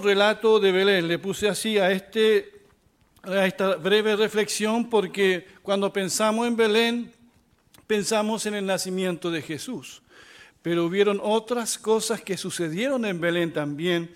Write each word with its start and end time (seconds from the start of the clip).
Relato 0.00 0.60
de 0.60 0.72
Belén, 0.72 1.08
le 1.08 1.18
puse 1.18 1.48
así 1.48 1.78
a, 1.78 1.90
este, 1.90 2.62
a 3.22 3.46
esta 3.46 3.76
breve 3.76 4.16
reflexión 4.16 4.88
porque 4.88 5.46
cuando 5.62 5.92
pensamos 5.92 6.46
en 6.46 6.56
Belén, 6.56 7.12
pensamos 7.86 8.46
en 8.46 8.54
el 8.54 8.66
nacimiento 8.66 9.30
de 9.30 9.42
Jesús. 9.42 10.02
Pero 10.62 10.84
hubieron 10.84 11.20
otras 11.22 11.78
cosas 11.78 12.20
que 12.20 12.36
sucedieron 12.36 13.04
en 13.04 13.20
Belén 13.20 13.52
también 13.52 14.14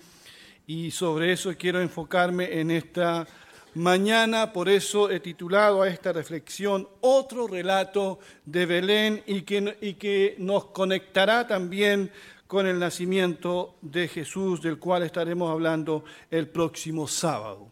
y 0.67 0.91
sobre 0.91 1.33
eso 1.33 1.53
quiero 1.57 1.81
enfocarme 1.81 2.59
en 2.59 2.71
esta 2.71 3.27
mañana. 3.75 4.53
Por 4.53 4.69
eso 4.69 5.09
he 5.09 5.19
titulado 5.19 5.81
a 5.81 5.89
esta 5.89 6.13
reflexión 6.13 6.87
Otro 7.01 7.47
relato 7.47 8.19
de 8.45 8.65
Belén 8.65 9.23
y 9.25 9.41
que, 9.41 9.77
y 9.81 9.93
que 9.95 10.35
nos 10.37 10.65
conectará 10.65 11.47
también 11.47 12.11
con 12.47 12.67
el 12.67 12.79
nacimiento 12.79 13.75
de 13.81 14.07
Jesús, 14.07 14.61
del 14.61 14.79
cual 14.79 15.03
estaremos 15.03 15.51
hablando 15.51 16.03
el 16.29 16.47
próximo 16.47 17.07
sábado. 17.07 17.71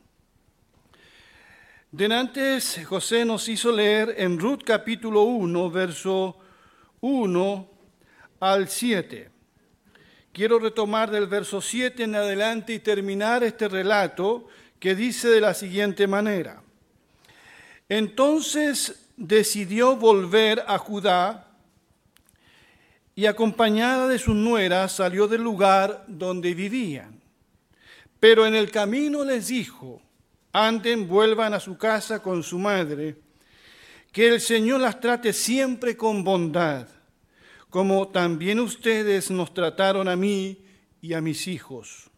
Denantes, 1.92 2.80
José 2.88 3.26
nos 3.26 3.50
hizo 3.50 3.72
leer 3.72 4.16
en 4.18 4.40
Ruth 4.40 4.62
capítulo 4.66 5.24
1, 5.24 5.70
verso 5.70 6.38
1 7.02 7.68
al 8.40 8.70
7. 8.70 9.30
Quiero 10.32 10.58
retomar 10.60 11.12
del 11.12 11.28
verso 11.28 11.60
7 11.60 12.04
en 12.04 12.16
adelante 12.16 12.74
y 12.74 12.80
terminar 12.80 13.44
este 13.44 13.68
relato 13.68 14.48
que 14.80 14.96
dice 14.96 15.28
de 15.28 15.42
la 15.42 15.54
siguiente 15.54 16.08
manera. 16.08 16.64
Entonces 17.90 19.10
decidió 19.18 19.98
volver 19.98 20.64
a 20.68 20.78
Judá 20.78 21.51
y 23.16 23.26
acompañada 23.26 24.08
de 24.08 24.20
su 24.20 24.34
nuera 24.34 24.88
salió 24.88 25.28
del 25.28 25.42
lugar 25.42 26.06
donde 26.08 26.54
vivían. 26.54 27.22
Pero 28.20 28.46
en 28.46 28.56
el 28.56 28.72
camino 28.72 29.24
les 29.26 29.48
dijo, 29.48 30.02
anden, 30.54 31.08
vuelvan 31.08 31.54
a 31.54 31.60
su 31.60 31.78
casa 31.78 32.22
con 32.22 32.44
su 32.44 32.60
madre, 32.60 33.18
que 34.12 34.28
el 34.28 34.42
Señor 34.42 34.82
las 34.82 35.00
trate 35.00 35.34
siempre 35.34 35.98
con 35.98 36.24
bondad, 36.24 36.88
como 37.70 38.10
también 38.10 38.60
ustedes 38.60 39.32
nos 39.32 39.54
trataron 39.54 40.08
a 40.08 40.16
mí 40.16 40.58
y 41.02 41.14
a 41.14 41.22
mis 41.22 41.48
hijos, 41.48 42.10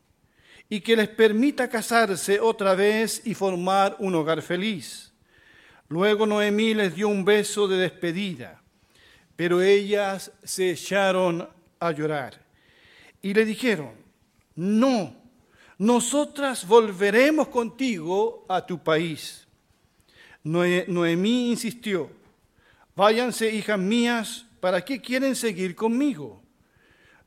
y 0.69 0.81
que 0.81 0.95
les 0.95 1.09
permita 1.09 1.69
casarse 1.69 2.39
otra 2.39 2.75
vez 2.75 3.21
y 3.25 3.33
formar 3.33 3.95
un 3.99 4.15
hogar 4.15 4.41
feliz. 4.41 5.13
Luego 5.87 6.25
Noemí 6.25 6.73
les 6.73 6.95
dio 6.95 7.07
un 7.07 7.23
beso 7.23 7.67
de 7.67 7.77
despedida 7.77 8.62
pero 9.35 9.61
ellas 9.61 10.31
se 10.43 10.71
echaron 10.71 11.47
a 11.79 11.91
llorar 11.91 12.39
y 13.21 13.33
le 13.33 13.45
dijeron, 13.45 13.91
no, 14.55 15.15
nosotras 15.77 16.67
volveremos 16.67 17.47
contigo 17.47 18.45
a 18.47 18.65
tu 18.65 18.83
país. 18.83 19.47
Noemí 20.43 21.49
insistió, 21.51 22.09
váyanse 22.95 23.49
hijas 23.49 23.79
mías, 23.79 24.45
¿para 24.59 24.83
qué 24.83 25.01
quieren 25.01 25.35
seguir 25.35 25.75
conmigo? 25.75 26.43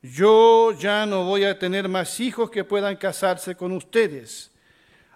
Yo 0.03 0.73
ya 0.73 1.07
no 1.07 1.25
voy 1.25 1.45
a 1.45 1.59
tener 1.59 1.89
más 1.89 2.21
hijos 2.21 2.51
que 2.51 2.63
puedan 2.63 2.97
casarse 2.97 3.57
con 3.57 3.73
ustedes. 3.73 4.53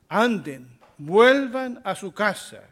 Anden, 0.08 0.78
vuelvan 0.98 1.80
a 1.84 1.94
su 1.94 2.12
casa. 2.12 2.62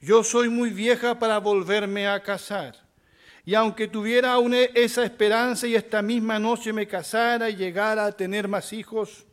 Yo 0.00 0.22
soy 0.22 0.48
muy 0.48 0.70
vieja 0.70 1.18
para 1.18 1.38
volverme 1.38 2.06
a 2.06 2.22
casar. 2.22 2.87
Y 3.48 3.54
aunque 3.54 3.88
tuviera 3.88 4.32
aún 4.32 4.52
esa 4.52 5.06
esperanza 5.06 5.66
y 5.66 5.74
esta 5.74 6.02
misma 6.02 6.38
noche 6.38 6.70
me 6.70 6.86
casara 6.86 7.48
y 7.48 7.56
llegara 7.56 8.04
a 8.04 8.12
tener 8.12 8.46
más 8.46 8.74
hijos, 8.74 9.24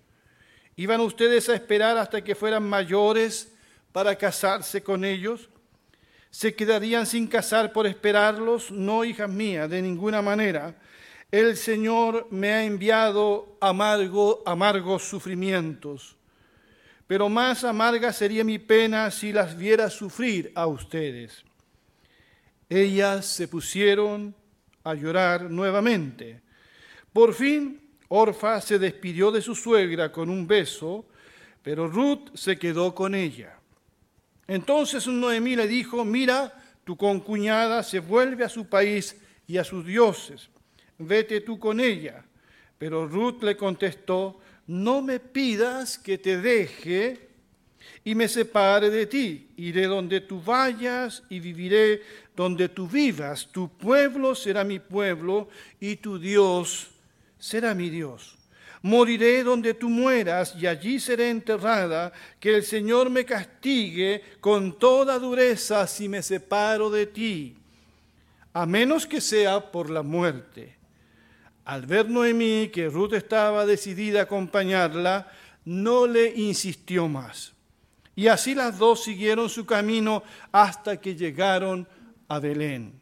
¿iban 0.78 1.02
ustedes 1.02 1.50
a 1.50 1.54
esperar 1.54 1.98
hasta 1.98 2.24
que 2.24 2.34
fueran 2.34 2.64
mayores 2.64 3.52
para 3.92 4.16
casarse 4.16 4.82
con 4.82 5.04
ellos? 5.04 5.50
¿Se 6.30 6.56
quedarían 6.56 7.06
sin 7.06 7.28
casar 7.28 7.74
por 7.74 7.88
esperarlos? 7.88 8.72
No, 8.72 9.04
hijas 9.04 9.30
mías, 9.30 9.70
de 9.70 9.82
ninguna 9.82 10.22
manera. 10.22 10.74
El 11.30 11.58
Señor 11.58 12.30
me 12.32 12.54
ha 12.54 12.64
enviado 12.64 13.58
amargo, 13.60 14.44
amargos 14.46 15.04
sufrimientos, 15.04 16.16
pero 17.06 17.28
más 17.28 17.66
amarga 17.66 18.14
sería 18.14 18.46
mi 18.46 18.60
pena 18.60 19.12
si 19.12 19.34
las 19.34 19.58
viera 19.58 19.90
sufrir 19.90 20.54
a 20.56 20.68
ustedes. 20.68 21.44
Ellas 22.70 23.26
se 23.26 23.48
pusieron 23.48 24.36
a 24.84 24.94
llorar 24.94 25.50
nuevamente. 25.50 26.42
Por 27.12 27.34
fin, 27.34 27.82
Orfa 28.08 28.62
se 28.62 28.80
despidió 28.80 29.32
de 29.32 29.42
su 29.42 29.56
suegra 29.56 30.12
con 30.12 30.30
un 30.30 30.48
beso, 30.48 31.06
pero 31.62 31.88
Ruth 31.88 32.36
se 32.36 32.58
quedó 32.58 32.94
con 32.94 33.16
ella. 33.16 33.60
Entonces 34.48 35.08
Noemí 35.08 35.56
le 35.56 35.68
dijo, 35.68 36.06
mira, 36.06 36.54
tu 36.84 36.96
concuñada 36.96 37.82
se 37.82 38.00
vuelve 38.00 38.44
a 38.44 38.50
su 38.50 38.68
país 38.68 39.20
y 39.48 39.58
a 39.58 39.64
sus 39.64 39.86
dioses, 39.86 40.50
vete 41.00 41.42
tú 41.42 41.58
con 41.58 41.80
ella. 41.80 42.24
Pero 42.78 43.08
Ruth 43.08 43.42
le 43.42 43.58
contestó, 43.58 44.40
no 44.68 45.02
me 45.02 45.20
pidas 45.20 45.98
que 45.98 46.18
te 46.18 46.38
deje 46.40 47.25
y 48.06 48.14
me 48.14 48.28
separe 48.28 48.90
de 48.92 49.08
ti. 49.08 49.50
Iré 49.58 49.88
donde 49.88 50.22
tú 50.22 50.40
vayas 50.40 51.24
y 51.28 51.40
viviré 51.40 52.04
donde 52.36 52.70
tú 52.70 52.88
vivas. 52.88 53.50
Tu 53.52 53.68
pueblo 53.68 54.36
será 54.36 54.64
mi 54.64 54.80
pueblo 54.80 55.50
y 55.80 55.98
tu 55.98 56.20
Dios 56.20 56.88
será 57.40 57.74
mi 57.74 57.90
Dios. 57.90 58.38
Moriré 58.84 59.44
donde 59.44 59.74
tú 59.74 59.90
mueras 59.90 60.56
y 60.56 60.68
allí 60.68 61.00
seré 61.00 61.32
enterrada. 61.32 62.14
Que 62.40 62.56
el 62.56 62.64
Señor 62.64 63.10
me 63.10 63.26
castigue 63.26 64.24
con 64.40 64.78
toda 64.78 65.18
dureza 65.18 65.88
si 65.88 66.08
me 66.08 66.22
separo 66.22 66.92
de 66.92 67.08
ti, 67.08 67.58
a 68.54 68.68
menos 68.68 69.08
que 69.08 69.20
sea 69.20 69.72
por 69.72 69.90
la 69.90 70.04
muerte. 70.04 70.76
Al 71.66 71.88
ver 71.88 72.08
Noemí 72.08 72.70
que 72.72 72.88
Ruth 72.88 73.14
estaba 73.14 73.66
decidida 73.66 74.20
a 74.20 74.24
acompañarla, 74.24 75.32
no 75.66 76.06
le 76.06 76.32
insistió 76.36 77.08
más 77.08 77.55
y 78.16 78.28
así 78.28 78.56
las 78.56 78.78
dos 78.78 79.04
siguieron 79.04 79.50
su 79.50 79.66
camino 79.66 80.24
hasta 80.52 80.98
que 81.00 81.16
llegaron 81.16 81.88
a 82.28 82.40
Belén. 82.40 83.02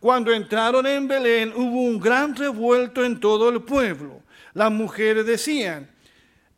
Cuando 0.00 0.32
entraron 0.32 0.86
en 0.86 1.06
Belén 1.06 1.52
hubo 1.54 1.82
un 1.82 2.00
gran 2.00 2.34
revuelto 2.34 3.04
en 3.04 3.20
todo 3.20 3.48
el 3.48 3.62
pueblo. 3.62 4.22
Las 4.54 4.72
mujeres 4.72 5.24
decían, 5.24 5.88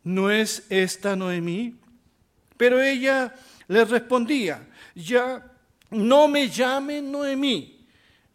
¿no 0.03 0.31
es 0.31 0.65
esta 0.69 1.15
Noemí? 1.15 1.75
Pero 2.57 2.81
ella 2.81 3.33
les 3.67 3.89
respondía, 3.89 4.67
ya 4.95 5.45
no 5.91 6.27
me 6.27 6.49
llamen 6.49 7.11
Noemí, 7.11 7.85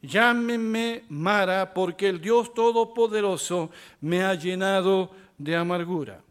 llámenme 0.01 1.05
Mara, 1.09 1.75
porque 1.75 2.09
el 2.09 2.21
Dios 2.21 2.55
Todopoderoso 2.55 3.71
me 4.01 4.23
ha 4.23 4.35
llenado 4.35 5.11
de 5.37 5.57
amargura. 5.57 6.23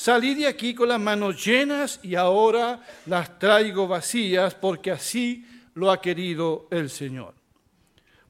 Salí 0.00 0.34
de 0.34 0.46
aquí 0.46 0.74
con 0.74 0.88
las 0.88 0.98
manos 0.98 1.44
llenas 1.44 2.00
y 2.02 2.14
ahora 2.14 2.80
las 3.04 3.38
traigo 3.38 3.86
vacías 3.86 4.54
porque 4.54 4.90
así 4.90 5.46
lo 5.74 5.90
ha 5.90 6.00
querido 6.00 6.68
el 6.70 6.88
Señor. 6.88 7.34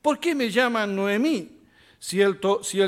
¿Por 0.02 0.18
qué 0.18 0.34
me 0.34 0.50
llaman 0.50 0.96
Noemí 0.96 1.48
si 1.96 2.20
el, 2.20 2.40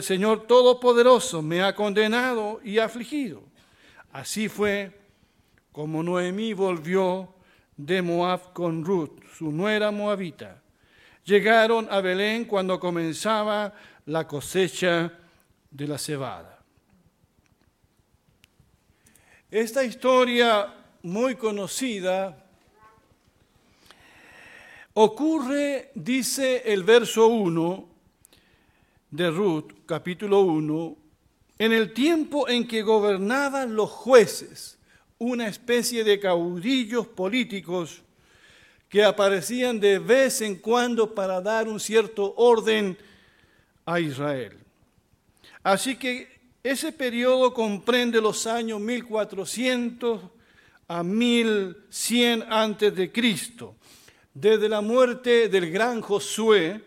Señor 0.03 0.49
Todopoderoso 0.49 1.43
me 1.43 1.63
ha 1.63 1.77
condenado 1.77 2.61
y 2.65 2.81
afligido? 2.81 3.45
Así 4.11 4.49
fue 4.49 4.99
como 5.71 6.03
Noemí 6.03 6.53
volvió 6.53 7.33
de 7.77 8.03
Moab 8.03 8.53
con 8.53 8.85
Ruth, 8.85 9.23
su 9.39 9.53
nuera 9.53 9.93
moabita. 9.93 10.61
Llegaron 11.25 11.87
a 11.89 12.01
Belén 12.01 12.47
cuando 12.47 12.81
comenzaba 12.81 13.73
la 14.07 14.27
cosecha 14.27 15.13
de 15.71 15.87
la 15.87 15.99
cebada. 15.99 16.52
Esta 19.53 19.85
historia 19.85 20.73
muy 21.03 21.35
conocida 21.35 22.43
ocurre, 24.95 25.91
dice 25.95 26.63
el 26.73 26.85
verso 26.85 27.27
1 27.27 27.89
de 29.11 29.31
Ruth, 29.31 29.73
capítulo 29.85 30.41
1, 30.41 30.97
en 31.59 31.73
el 31.75 31.93
tiempo 31.93 32.49
en 32.49 32.67
que 32.67 32.81
gobernaban 32.81 33.77
los 33.77 33.91
jueces, 33.91 34.79
una 35.19 35.49
especie 35.49 36.03
de 36.03 36.19
caudillos 36.19 37.07
políticos 37.09 38.01
que 38.89 39.05
aparecían 39.05 39.79
de 39.79 39.99
vez 39.99 40.41
en 40.41 40.57
cuando 40.57 41.15
para 41.15 41.43
dar 41.43 41.69
un 41.69 41.79
cierto 41.79 42.33
orden 42.39 42.97
a 43.85 44.01
Israel. 44.01 44.57
Así 45.63 45.97
que 45.97 46.32
ese 46.63 46.93
periodo 46.93 47.53
comprende 47.53 48.21
los 48.21 48.47
años 48.47 48.81
1400 48.81 50.21
a 50.89 51.03
1100 51.03 52.45
antes 52.49 52.95
de 52.95 53.11
Cristo, 53.11 53.75
desde 54.33 54.69
la 54.69 54.81
muerte 54.81 55.49
del 55.49 55.71
gran 55.71 56.01
Josué 56.01 56.83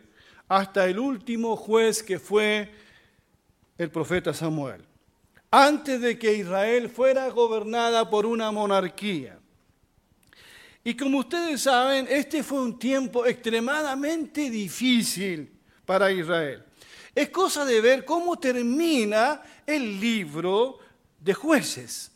hasta 0.48 0.86
el 0.86 1.00
último 1.00 1.56
juez 1.56 2.04
que 2.04 2.20
fue 2.20 2.72
el 3.78 3.90
profeta 3.90 4.34
Samuel. 4.34 4.82
antes 5.52 6.02
de 6.02 6.20
que 6.20 6.34
Israel 6.34 6.90
fuera 6.90 7.30
gobernada 7.30 8.10
por 8.10 8.26
una 8.26 8.52
monarquía. 8.52 9.40
Y 10.84 10.96
como 10.96 11.20
ustedes 11.20 11.62
saben, 11.62 12.08
este 12.10 12.44
fue 12.44 12.62
un 12.62 12.78
tiempo 12.78 13.26
extremadamente 13.26 14.50
difícil 14.50 15.50
para 15.86 16.12
Israel. 16.12 16.62
Es 17.16 17.30
cosa 17.30 17.64
de 17.64 17.80
ver 17.80 18.04
cómo 18.04 18.38
termina 18.38 19.42
el 19.66 20.02
libro 20.02 20.80
de 21.18 21.34
jueces. 21.34 22.12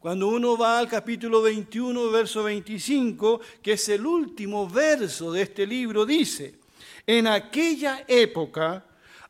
Cuando 0.00 0.26
uno 0.26 0.58
va 0.58 0.80
al 0.80 0.88
capítulo 0.88 1.40
21, 1.42 2.10
verso 2.10 2.42
25, 2.42 3.40
que 3.62 3.74
es 3.74 3.88
el 3.88 4.04
último 4.04 4.68
verso 4.68 5.30
de 5.30 5.42
este 5.42 5.64
libro, 5.64 6.04
dice, 6.04 6.58
en 7.06 7.28
aquella 7.28 8.04
época 8.08 8.84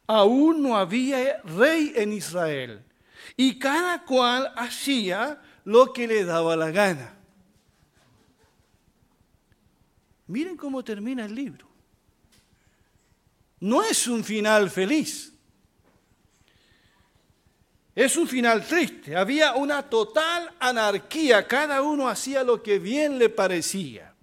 aún 0.06 0.62
no 0.62 0.78
había 0.78 1.42
rey 1.42 1.92
en 1.94 2.14
Israel, 2.14 2.82
y 3.36 3.58
cada 3.58 4.02
cual 4.04 4.50
hacía 4.56 5.42
lo 5.64 5.92
que 5.92 6.08
le 6.08 6.24
daba 6.24 6.56
la 6.56 6.70
gana. 6.70 7.14
Miren 10.26 10.56
cómo 10.56 10.82
termina 10.82 11.26
el 11.26 11.34
libro. 11.34 11.71
No 13.62 13.80
es 13.84 14.08
un 14.08 14.24
final 14.24 14.70
feliz. 14.70 15.32
Es 17.94 18.16
un 18.16 18.26
final 18.26 18.66
triste. 18.66 19.14
Había 19.14 19.54
una 19.54 19.88
total 19.88 20.50
anarquía. 20.58 21.46
Cada 21.46 21.80
uno 21.80 22.08
hacía 22.08 22.42
lo 22.42 22.60
que 22.60 22.80
bien 22.80 23.20
le 23.20 23.28
parecía. 23.28 24.16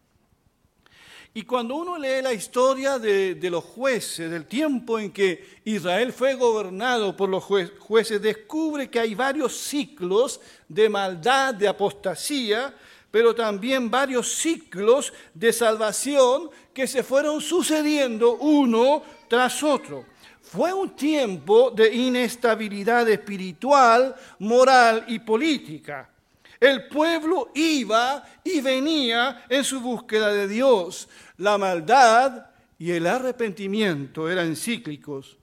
Y 1.33 1.44
cuando 1.44 1.75
uno 1.75 1.97
lee 1.97 2.21
la 2.21 2.33
historia 2.33 3.00
de, 3.00 3.39
los 3.50 3.63
jueces, 3.63 4.30
del 4.30 4.45
tiempo 4.45 5.00
en 5.00 5.09
que 5.09 5.62
Israel 5.63 6.12
fue 6.12 6.33
gobernado 6.33 7.15
por 7.15 7.30
los 7.30 7.45
jueces, 7.45 8.21
descubre 8.21 8.89
que 8.89 9.00
hay 9.00 9.15
varios 9.15 9.56
ciclos 9.56 10.42
de 10.68 10.89
maldad, 10.89 11.53
de 11.53 11.69
apostasía, 11.69 12.75
pero 13.11 13.33
también 13.33 13.89
varios 13.89 14.35
ciclos 14.35 15.13
de 15.33 15.51
salvación 15.51 16.50
que 16.73 16.88
se 16.88 17.03
fueron 17.03 17.41
sucediendo 17.41 18.35
uno 18.35 19.01
tras 19.27 19.63
otro. 19.63 20.06
Fue 20.41 20.73
un 20.73 20.95
tiempo 20.95 21.71
de 21.71 21.94
inestabilidad 21.94 23.07
espiritual, 23.09 24.15
moral 24.39 25.06
y 25.07 25.19
política. 25.19 26.09
El 26.59 26.88
pueblo 26.88 27.51
iba 27.53 28.23
y 28.44 28.59
venía 28.59 29.45
en 29.47 29.63
su 29.63 29.79
búsqueda 29.79 30.33
de 30.33 30.47
Dios. 30.47 31.07
La 31.38 31.57
maldad 31.57 32.47
y 32.77 32.91
el 32.91 33.07
arrepentimiento 33.07 34.29
eran 34.29 34.56
cíclicos. 34.56 35.38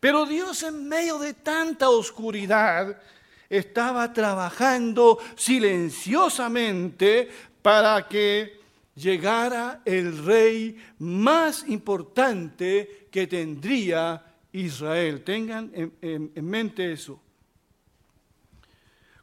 Pero 0.00 0.26
Dios 0.26 0.62
en 0.62 0.88
medio 0.88 1.18
de 1.18 1.34
tanta 1.34 1.88
oscuridad 1.90 3.00
estaba 3.48 4.12
trabajando 4.12 5.18
silenciosamente 5.36 7.28
para 7.62 8.06
que 8.08 8.60
llegara 8.96 9.82
el 9.84 10.24
rey 10.24 10.76
más 10.98 11.64
importante 11.68 13.08
que 13.10 13.26
tendría 13.26 14.22
Israel. 14.52 15.22
Tengan 15.22 15.70
en, 16.00 16.32
mente 16.46 16.92
eso. 16.92 17.20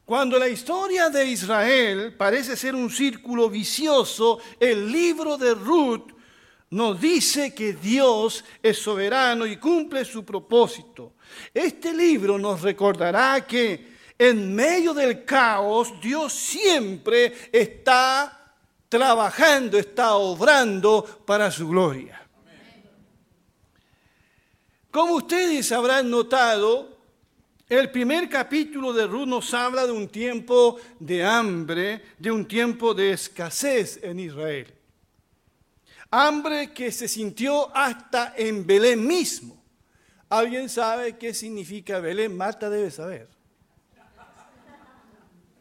Cuando 0.04 0.38
la 0.38 0.48
historia 0.48 1.08
de 1.08 1.26
Israel 1.26 2.14
parece 2.16 2.56
ser 2.56 2.74
un 2.74 2.90
círculo 2.90 3.48
vicioso, 3.48 4.38
el 4.60 4.90
libro 4.92 5.36
de 5.38 5.54
Ruth 5.54 6.12
nos 6.70 7.00
dice 7.00 7.54
que 7.54 7.72
Dios 7.72 8.44
es 8.62 8.78
soberano 8.78 9.46
y 9.46 9.56
cumple 9.56 10.04
su 10.04 10.24
propósito. 10.24 11.14
Este 11.52 11.92
libro 11.92 12.38
nos 12.38 12.60
recordará 12.62 13.46
que 13.46 13.93
en 14.18 14.54
medio 14.54 14.94
del 14.94 15.24
caos, 15.24 15.92
Dios 16.00 16.32
siempre 16.32 17.32
está 17.52 18.54
trabajando, 18.88 19.78
está 19.78 20.14
obrando 20.14 21.04
para 21.26 21.50
su 21.50 21.68
gloria. 21.68 22.20
Como 24.90 25.14
ustedes 25.14 25.72
habrán 25.72 26.08
notado, 26.08 26.94
el 27.68 27.90
primer 27.90 28.28
capítulo 28.28 28.92
de 28.92 29.06
Ruth 29.06 29.26
nos 29.26 29.52
habla 29.52 29.86
de 29.86 29.92
un 29.92 30.06
tiempo 30.06 30.78
de 31.00 31.24
hambre, 31.24 32.02
de 32.18 32.30
un 32.30 32.46
tiempo 32.46 32.94
de 32.94 33.10
escasez 33.10 33.98
en 34.02 34.20
Israel. 34.20 34.72
Hambre 36.10 36.72
que 36.72 36.92
se 36.92 37.08
sintió 37.08 37.76
hasta 37.76 38.34
en 38.36 38.64
Belén 38.64 39.04
mismo. 39.04 39.60
¿Alguien 40.28 40.68
sabe 40.68 41.18
qué 41.18 41.34
significa 41.34 41.98
Belén? 41.98 42.36
Marta 42.36 42.70
debe 42.70 42.92
saber. 42.92 43.33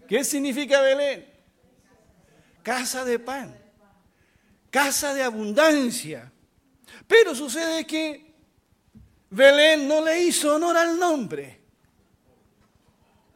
¿Qué 0.07 0.23
significa 0.23 0.81
Belén? 0.81 1.25
Casa 2.61 3.03
de 3.03 3.19
pan, 3.19 3.57
casa 4.69 5.13
de 5.13 5.23
abundancia. 5.23 6.31
Pero 7.07 7.35
sucede 7.35 7.85
que 7.85 8.33
Belén 9.29 9.87
no 9.87 10.03
le 10.03 10.23
hizo 10.23 10.55
honor 10.55 10.77
al 10.77 10.97
nombre. 10.97 11.59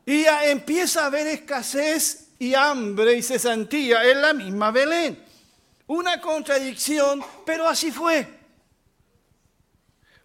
Y 0.05 0.25
empieza 0.45 1.03
a 1.03 1.05
haber 1.07 1.27
escasez 1.27 2.29
y 2.39 2.53
hambre 2.53 3.17
y 3.17 3.21
cesantía 3.21 4.09
en 4.09 4.21
la 4.21 4.33
misma 4.33 4.71
Belén. 4.71 5.23
Una 5.87 6.21
contradicción, 6.21 7.21
pero 7.45 7.67
así 7.67 7.91
fue. 7.91 8.27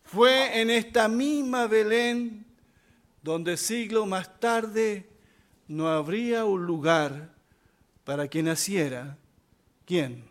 Fue 0.05 0.61
en 0.61 0.71
esta 0.71 1.09
misma 1.09 1.67
Belén 1.67 2.45
donde 3.23 3.57
siglos 3.57 4.07
más 4.07 4.39
tarde 4.41 5.12
no 5.73 5.89
habría 5.89 6.45
un 6.45 6.67
lugar 6.67 7.31
para 8.05 8.29
que 8.29 8.43
naciera, 8.43 9.17
¿quién? 9.87 10.23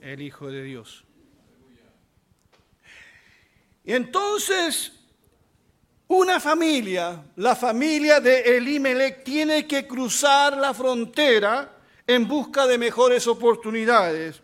El 0.00 0.20
Hijo 0.20 0.48
de 0.48 0.64
Dios. 0.64 1.04
Y 3.84 3.92
entonces, 3.92 4.92
una 6.08 6.40
familia, 6.40 7.24
la 7.36 7.54
familia 7.54 8.18
de 8.18 8.56
Elimelech, 8.56 9.22
tiene 9.22 9.64
que 9.64 9.86
cruzar 9.86 10.56
la 10.56 10.74
frontera 10.74 11.78
en 12.04 12.26
busca 12.26 12.66
de 12.66 12.78
mejores 12.78 13.28
oportunidades. 13.28 14.42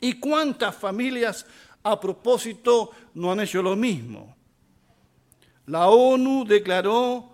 ¿Y 0.00 0.14
cuántas 0.14 0.74
familias 0.74 1.46
a 1.84 2.00
propósito 2.00 2.90
no 3.14 3.30
han 3.30 3.38
hecho 3.38 3.62
lo 3.62 3.76
mismo? 3.76 4.34
La 5.66 5.86
ONU 5.86 6.44
declaró 6.44 7.33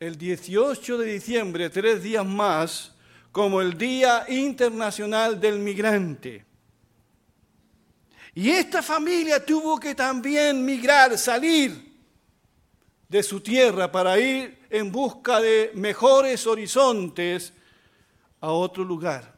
el 0.00 0.16
18 0.16 0.98
de 0.98 1.12
diciembre, 1.12 1.70
tres 1.70 2.02
días 2.02 2.24
más, 2.24 2.92
como 3.32 3.60
el 3.60 3.76
Día 3.76 4.24
Internacional 4.28 5.40
del 5.40 5.58
Migrante. 5.58 6.44
Y 8.34 8.50
esta 8.50 8.82
familia 8.82 9.44
tuvo 9.44 9.78
que 9.78 9.94
también 9.94 10.64
migrar, 10.64 11.18
salir 11.18 11.88
de 13.08 13.22
su 13.22 13.40
tierra 13.40 13.90
para 13.90 14.18
ir 14.18 14.66
en 14.70 14.92
busca 14.92 15.40
de 15.40 15.72
mejores 15.74 16.46
horizontes 16.46 17.52
a 18.40 18.52
otro 18.52 18.84
lugar. 18.84 19.36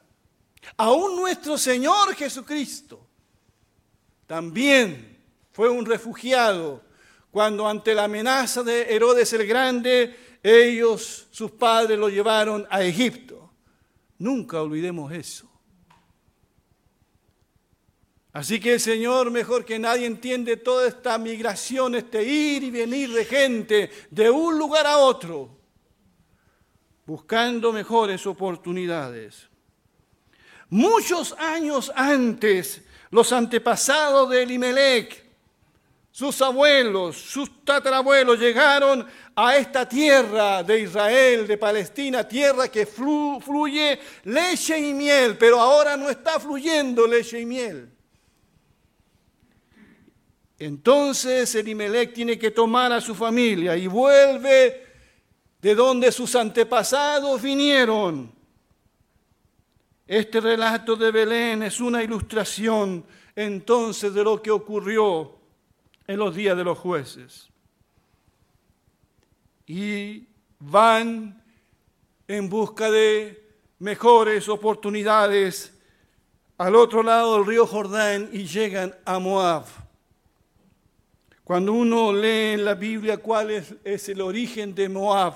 Aún 0.77 1.17
nuestro 1.17 1.57
Señor 1.57 2.15
Jesucristo 2.15 3.07
también 4.27 5.19
fue 5.53 5.71
un 5.71 5.87
refugiado 5.87 6.83
cuando 7.31 7.67
ante 7.67 7.95
la 7.95 8.05
amenaza 8.05 8.63
de 8.63 8.95
Herodes 8.95 9.33
el 9.33 9.47
Grande 9.47 10.30
ellos, 10.43 11.29
sus 11.31 11.51
padres, 11.51 11.99
lo 11.99 12.09
llevaron 12.09 12.67
a 12.71 12.83
Egipto. 12.83 13.51
Nunca 14.19 14.61
olvidemos 14.61 15.13
eso. 15.13 15.51
Así 18.33 18.61
que 18.61 18.75
el 18.75 18.81
Señor, 18.81 19.31
mejor 19.31 19.65
que 19.65 19.79
nadie, 19.79 20.07
entiende 20.07 20.57
toda 20.57 20.87
esta 20.87 21.19
migración, 21.19 21.97
este 21.97 22.23
ir 22.23 22.63
y 22.63 22.71
venir 22.71 23.13
de 23.13 23.25
gente 23.25 23.91
de 24.11 24.31
un 24.31 24.57
lugar 24.57 24.87
a 24.87 24.99
otro, 24.99 25.59
buscando 27.07 27.73
mejores 27.73 28.25
oportunidades. 28.27 29.49
Muchos 30.69 31.33
años 31.39 31.93
antes, 31.97 32.83
los 33.11 33.33
antepasados 33.33 34.31
de 34.31 34.45
Elimelech, 34.45 35.30
sus 36.11 36.43
abuelos, 36.43 37.17
sus 37.17 37.65
tatarabuelos 37.65 38.39
llegaron 38.39 39.07
a 39.35 39.57
esta 39.57 39.89
tierra 39.89 40.63
de 40.63 40.81
Israel, 40.81 41.47
de 41.47 41.57
Palestina, 41.57 42.27
tierra 42.27 42.69
que 42.69 42.85
fluye 42.85 43.99
leche 44.25 44.79
y 44.79 44.93
miel, 44.93 45.39
pero 45.39 45.61
ahora 45.61 45.97
no 45.97 46.11
está 46.11 46.41
fluyendo 46.41 47.07
leche 47.07 47.41
y 47.41 47.47
miel. 47.47 47.89
Entonces 50.59 51.55
Elimelech 51.55 52.13
tiene 52.13 52.39
que 52.39 52.51
tomar 52.51 52.93
a 52.93 53.01
su 53.01 53.15
familia 53.15 53.77
y 53.77 53.87
vuelve 53.87 54.87
de 55.63 55.75
donde 55.75 56.13
sus 56.13 56.35
antepasados 56.35 57.41
vinieron. 57.41 58.31
Este 60.07 60.41
relato 60.41 60.97
de 60.97 61.13
Belén 61.13 61.63
es 61.63 61.81
una 61.81 62.03
ilustración 62.03 63.07
entonces 63.35 64.13
de 64.13 64.25
lo 64.25 64.43
que 64.43 64.51
ocurrió 64.51 65.40
en 66.11 66.19
los 66.19 66.35
días 66.35 66.57
de 66.57 66.65
los 66.65 66.77
jueces. 66.77 67.49
Y 69.65 70.27
van 70.59 71.41
en 72.27 72.49
busca 72.49 72.91
de 72.91 73.49
mejores 73.79 74.49
oportunidades 74.49 75.73
al 76.59 76.75
otro 76.75 77.05
lado 77.05 77.37
del 77.37 77.47
río 77.47 77.65
Jordán 77.65 78.29
y 78.33 78.45
llegan 78.45 78.93
a 79.05 79.21
Moab. 79.21 79.67
Cuando 81.45 81.75
uno 81.75 82.13
lee 82.13 82.55
en 82.55 82.65
la 82.65 82.75
Biblia 82.75 83.19
cuál 83.19 83.53
es, 83.53 84.09
el 84.09 84.21
origen 84.21 84.75
de 84.75 84.89
Moab, 84.89 85.35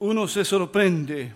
uno 0.00 0.28
se 0.28 0.44
sorprende. 0.44 1.34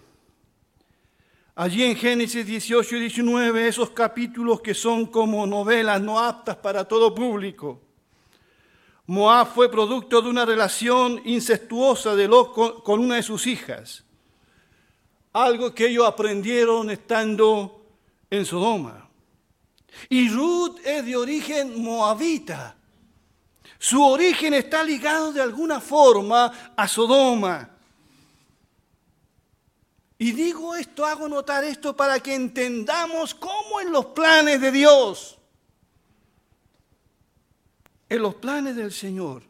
Allí 1.58 1.84
en 1.84 1.96
Génesis 1.96 2.44
18 2.44 2.96
y 2.96 3.00
19, 3.00 3.66
esos 3.66 3.88
capítulos 3.88 4.60
que 4.60 4.74
son 4.74 5.06
como 5.06 5.46
novelas 5.46 6.02
no 6.02 6.18
aptas 6.18 6.56
para 6.56 6.84
todo 6.84 7.14
público. 7.14 7.80
Moab 9.06 9.54
fue 9.54 9.70
producto 9.70 10.20
de 10.20 10.28
una 10.28 10.44
relación 10.44 11.22
incestuosa 11.24 12.14
de 12.14 12.28
Lot 12.28 12.82
con 12.82 13.00
una 13.00 13.14
de 13.14 13.22
sus 13.22 13.46
hijas. 13.46 14.04
Algo 15.32 15.74
que 15.74 15.86
ellos 15.86 16.06
aprendieron 16.06 16.90
estando 16.90 17.86
en 18.28 18.44
Sodoma. 18.44 19.08
Y 20.10 20.28
Ruth 20.28 20.76
es 20.84 21.06
de 21.06 21.16
origen 21.16 21.82
moabita. 21.82 22.76
Su 23.78 24.04
origen 24.04 24.52
está 24.52 24.84
ligado 24.84 25.32
de 25.32 25.40
alguna 25.40 25.80
forma 25.80 26.52
a 26.76 26.86
Sodoma. 26.86 27.75
Y 30.18 30.32
digo 30.32 30.74
esto, 30.74 31.04
hago 31.04 31.28
notar 31.28 31.64
esto 31.64 31.94
para 31.94 32.20
que 32.20 32.34
entendamos 32.34 33.34
cómo 33.34 33.80
en 33.80 33.92
los 33.92 34.06
planes 34.06 34.60
de 34.60 34.72
Dios, 34.72 35.38
en 38.08 38.22
los 38.22 38.34
planes 38.36 38.76
del 38.76 38.92
Señor, 38.92 39.42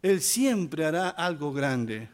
Él 0.00 0.22
siempre 0.22 0.86
hará 0.86 1.10
algo 1.10 1.52
grande. 1.52 2.08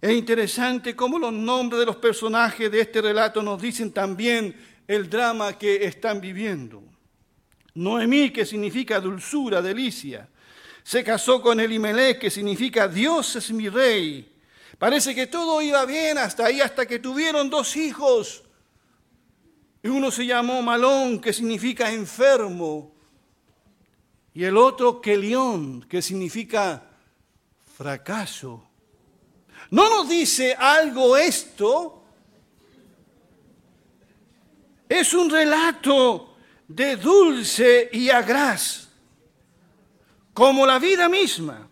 Es 0.00 0.12
interesante 0.12 0.96
cómo 0.96 1.18
los 1.18 1.32
nombres 1.32 1.78
de 1.80 1.86
los 1.86 1.96
personajes 1.96 2.70
de 2.70 2.80
este 2.80 3.00
relato 3.00 3.40
nos 3.40 3.62
dicen 3.62 3.92
también 3.92 4.54
el 4.88 5.08
drama 5.08 5.56
que 5.56 5.84
están 5.84 6.20
viviendo. 6.20 6.82
Noemí, 7.74 8.30
que 8.30 8.44
significa 8.44 9.00
dulzura, 9.00 9.62
delicia, 9.62 10.28
se 10.82 11.04
casó 11.04 11.40
con 11.40 11.60
Elimelech, 11.60 12.18
que 12.18 12.30
significa 12.30 12.88
Dios 12.88 13.36
es 13.36 13.50
mi 13.52 13.68
rey. 13.68 14.31
Parece 14.82 15.14
que 15.14 15.28
todo 15.28 15.62
iba 15.62 15.84
bien 15.84 16.18
hasta 16.18 16.46
ahí, 16.46 16.60
hasta 16.60 16.86
que 16.86 16.98
tuvieron 16.98 17.48
dos 17.48 17.76
hijos. 17.76 18.42
Y 19.80 19.86
uno 19.86 20.10
se 20.10 20.26
llamó 20.26 20.60
Malón, 20.60 21.20
que 21.20 21.32
significa 21.32 21.92
enfermo, 21.92 22.92
y 24.34 24.42
el 24.42 24.56
otro 24.56 25.00
Kelión, 25.00 25.82
que 25.82 26.02
significa 26.02 26.82
fracaso. 27.76 28.68
¿No 29.70 29.88
nos 29.88 30.08
dice 30.08 30.52
algo 30.52 31.16
esto? 31.16 32.02
Es 34.88 35.14
un 35.14 35.30
relato 35.30 36.34
de 36.66 36.96
dulce 36.96 37.88
y 37.92 38.10
agraz, 38.10 38.88
como 40.34 40.66
la 40.66 40.80
vida 40.80 41.08
misma 41.08 41.68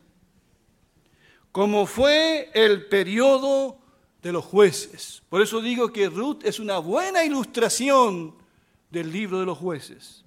como 1.52 1.86
fue 1.86 2.50
el 2.54 2.86
periodo 2.86 3.78
de 4.22 4.32
los 4.32 4.44
jueces. 4.44 5.22
Por 5.28 5.42
eso 5.42 5.60
digo 5.60 5.92
que 5.92 6.08
Ruth 6.08 6.44
es 6.44 6.60
una 6.60 6.78
buena 6.78 7.24
ilustración 7.24 8.34
del 8.90 9.10
libro 9.10 9.40
de 9.40 9.46
los 9.46 9.58
jueces. 9.58 10.24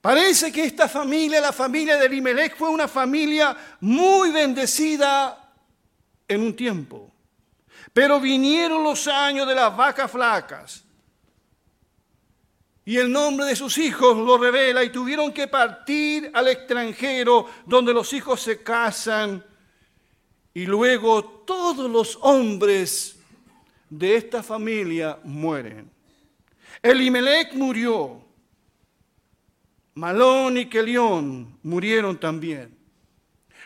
Parece 0.00 0.52
que 0.52 0.64
esta 0.64 0.88
familia, 0.88 1.40
la 1.40 1.52
familia 1.52 1.96
de 1.96 2.06
Elimelech, 2.06 2.56
fue 2.56 2.70
una 2.70 2.88
familia 2.88 3.56
muy 3.80 4.30
bendecida 4.30 5.52
en 6.26 6.42
un 6.42 6.54
tiempo. 6.54 7.12
Pero 7.92 8.20
vinieron 8.20 8.82
los 8.82 9.08
años 9.08 9.46
de 9.46 9.54
las 9.54 9.76
vacas 9.76 10.10
flacas 10.10 10.84
y 12.88 12.96
el 12.96 13.12
nombre 13.12 13.44
de 13.44 13.54
sus 13.54 13.76
hijos 13.76 14.16
lo 14.16 14.38
revela 14.38 14.82
y 14.82 14.88
tuvieron 14.88 15.30
que 15.30 15.46
partir 15.46 16.30
al 16.32 16.48
extranjero 16.48 17.44
donde 17.66 17.92
los 17.92 18.14
hijos 18.14 18.40
se 18.40 18.62
casan 18.62 19.44
y 20.54 20.64
luego 20.64 21.22
todos 21.22 21.90
los 21.90 22.18
hombres 22.22 23.18
de 23.90 24.16
esta 24.16 24.42
familia 24.42 25.18
mueren. 25.22 25.90
Elimelech 26.80 27.52
murió, 27.52 28.24
Malón 29.92 30.56
y 30.56 30.64
Kelión 30.64 31.58
murieron 31.64 32.18
también. 32.18 32.74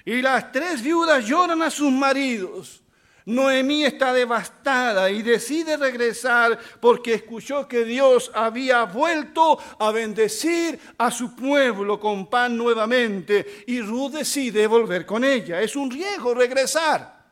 Y 0.04 0.20
las 0.20 0.50
tres 0.50 0.82
viudas 0.82 1.24
lloran 1.24 1.62
a 1.62 1.70
sus 1.70 1.92
maridos 1.92 2.81
Noemí 3.26 3.84
está 3.84 4.12
devastada 4.12 5.10
y 5.10 5.22
decide 5.22 5.76
regresar 5.76 6.58
porque 6.80 7.14
escuchó 7.14 7.68
que 7.68 7.84
Dios 7.84 8.30
había 8.34 8.84
vuelto 8.84 9.58
a 9.78 9.92
bendecir 9.92 10.78
a 10.98 11.10
su 11.10 11.36
pueblo 11.36 12.00
con 12.00 12.28
pan 12.28 12.56
nuevamente 12.56 13.64
y 13.66 13.80
Ruth 13.80 14.12
decide 14.12 14.66
volver 14.66 15.06
con 15.06 15.22
ella. 15.22 15.60
Es 15.60 15.76
un 15.76 15.90
riesgo 15.90 16.34
regresar. 16.34 17.22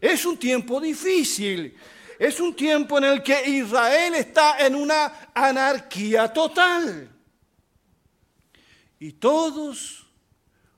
Es 0.00 0.24
un 0.26 0.36
tiempo 0.36 0.80
difícil. 0.80 1.76
Es 2.18 2.40
un 2.40 2.54
tiempo 2.54 2.98
en 2.98 3.04
el 3.04 3.22
que 3.22 3.48
Israel 3.48 4.14
está 4.14 4.58
en 4.58 4.74
una 4.74 5.30
anarquía 5.34 6.32
total. 6.32 7.08
Y 8.98 9.12
todos 9.12 10.06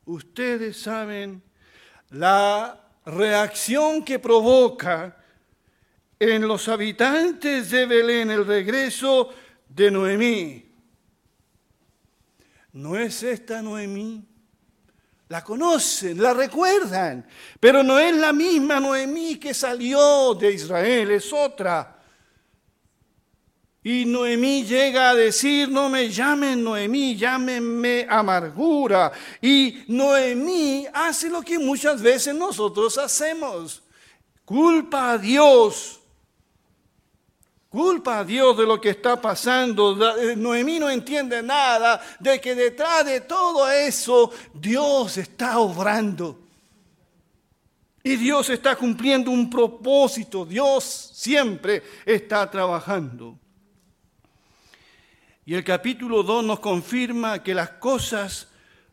ustedes 0.04 0.80
saben 0.80 1.42
la 2.10 2.83
reacción 3.06 4.04
que 4.04 4.18
provoca 4.18 5.16
en 6.18 6.46
los 6.46 6.68
habitantes 6.68 7.70
de 7.70 7.86
Belén 7.86 8.30
el 8.30 8.46
regreso 8.46 9.30
de 9.68 9.90
Noemí. 9.90 10.64
¿No 12.72 12.96
es 12.96 13.22
esta 13.22 13.62
Noemí? 13.62 14.24
La 15.28 15.42
conocen, 15.42 16.22
la 16.22 16.34
recuerdan, 16.34 17.26
pero 17.58 17.82
no 17.82 17.98
es 17.98 18.14
la 18.16 18.32
misma 18.32 18.78
Noemí 18.78 19.36
que 19.36 19.54
salió 19.54 20.34
de 20.34 20.52
Israel, 20.52 21.10
es 21.10 21.32
otra. 21.32 21.93
Y 23.86 24.06
Noemí 24.06 24.64
llega 24.64 25.10
a 25.10 25.14
decir, 25.14 25.68
no 25.68 25.90
me 25.90 26.08
llamen 26.08 26.64
Noemí, 26.64 27.16
llámenme 27.16 28.06
amargura. 28.08 29.12
Y 29.42 29.84
Noemí 29.88 30.86
hace 30.90 31.28
lo 31.28 31.42
que 31.42 31.58
muchas 31.58 32.00
veces 32.00 32.34
nosotros 32.34 32.96
hacemos. 32.96 33.82
Culpa 34.42 35.12
a 35.12 35.18
Dios. 35.18 36.00
Culpa 37.68 38.20
a 38.20 38.24
Dios 38.24 38.56
de 38.56 38.64
lo 38.64 38.80
que 38.80 38.88
está 38.88 39.20
pasando. 39.20 40.16
Eh, 40.16 40.34
Noemí 40.34 40.78
no 40.78 40.88
entiende 40.88 41.42
nada 41.42 42.00
de 42.18 42.40
que 42.40 42.54
detrás 42.54 43.04
de 43.04 43.20
todo 43.20 43.70
eso 43.70 44.32
Dios 44.54 45.18
está 45.18 45.58
obrando. 45.58 46.40
Y 48.02 48.16
Dios 48.16 48.48
está 48.48 48.76
cumpliendo 48.76 49.30
un 49.30 49.50
propósito. 49.50 50.46
Dios 50.46 51.10
siempre 51.12 51.82
está 52.06 52.50
trabajando. 52.50 53.38
Y 55.46 55.54
el 55.54 55.62
capítulo 55.62 56.22
2 56.22 56.44
nos 56.44 56.60
confirma 56.60 57.42
que 57.42 57.54
las 57.54 57.70
cosas 57.70 58.48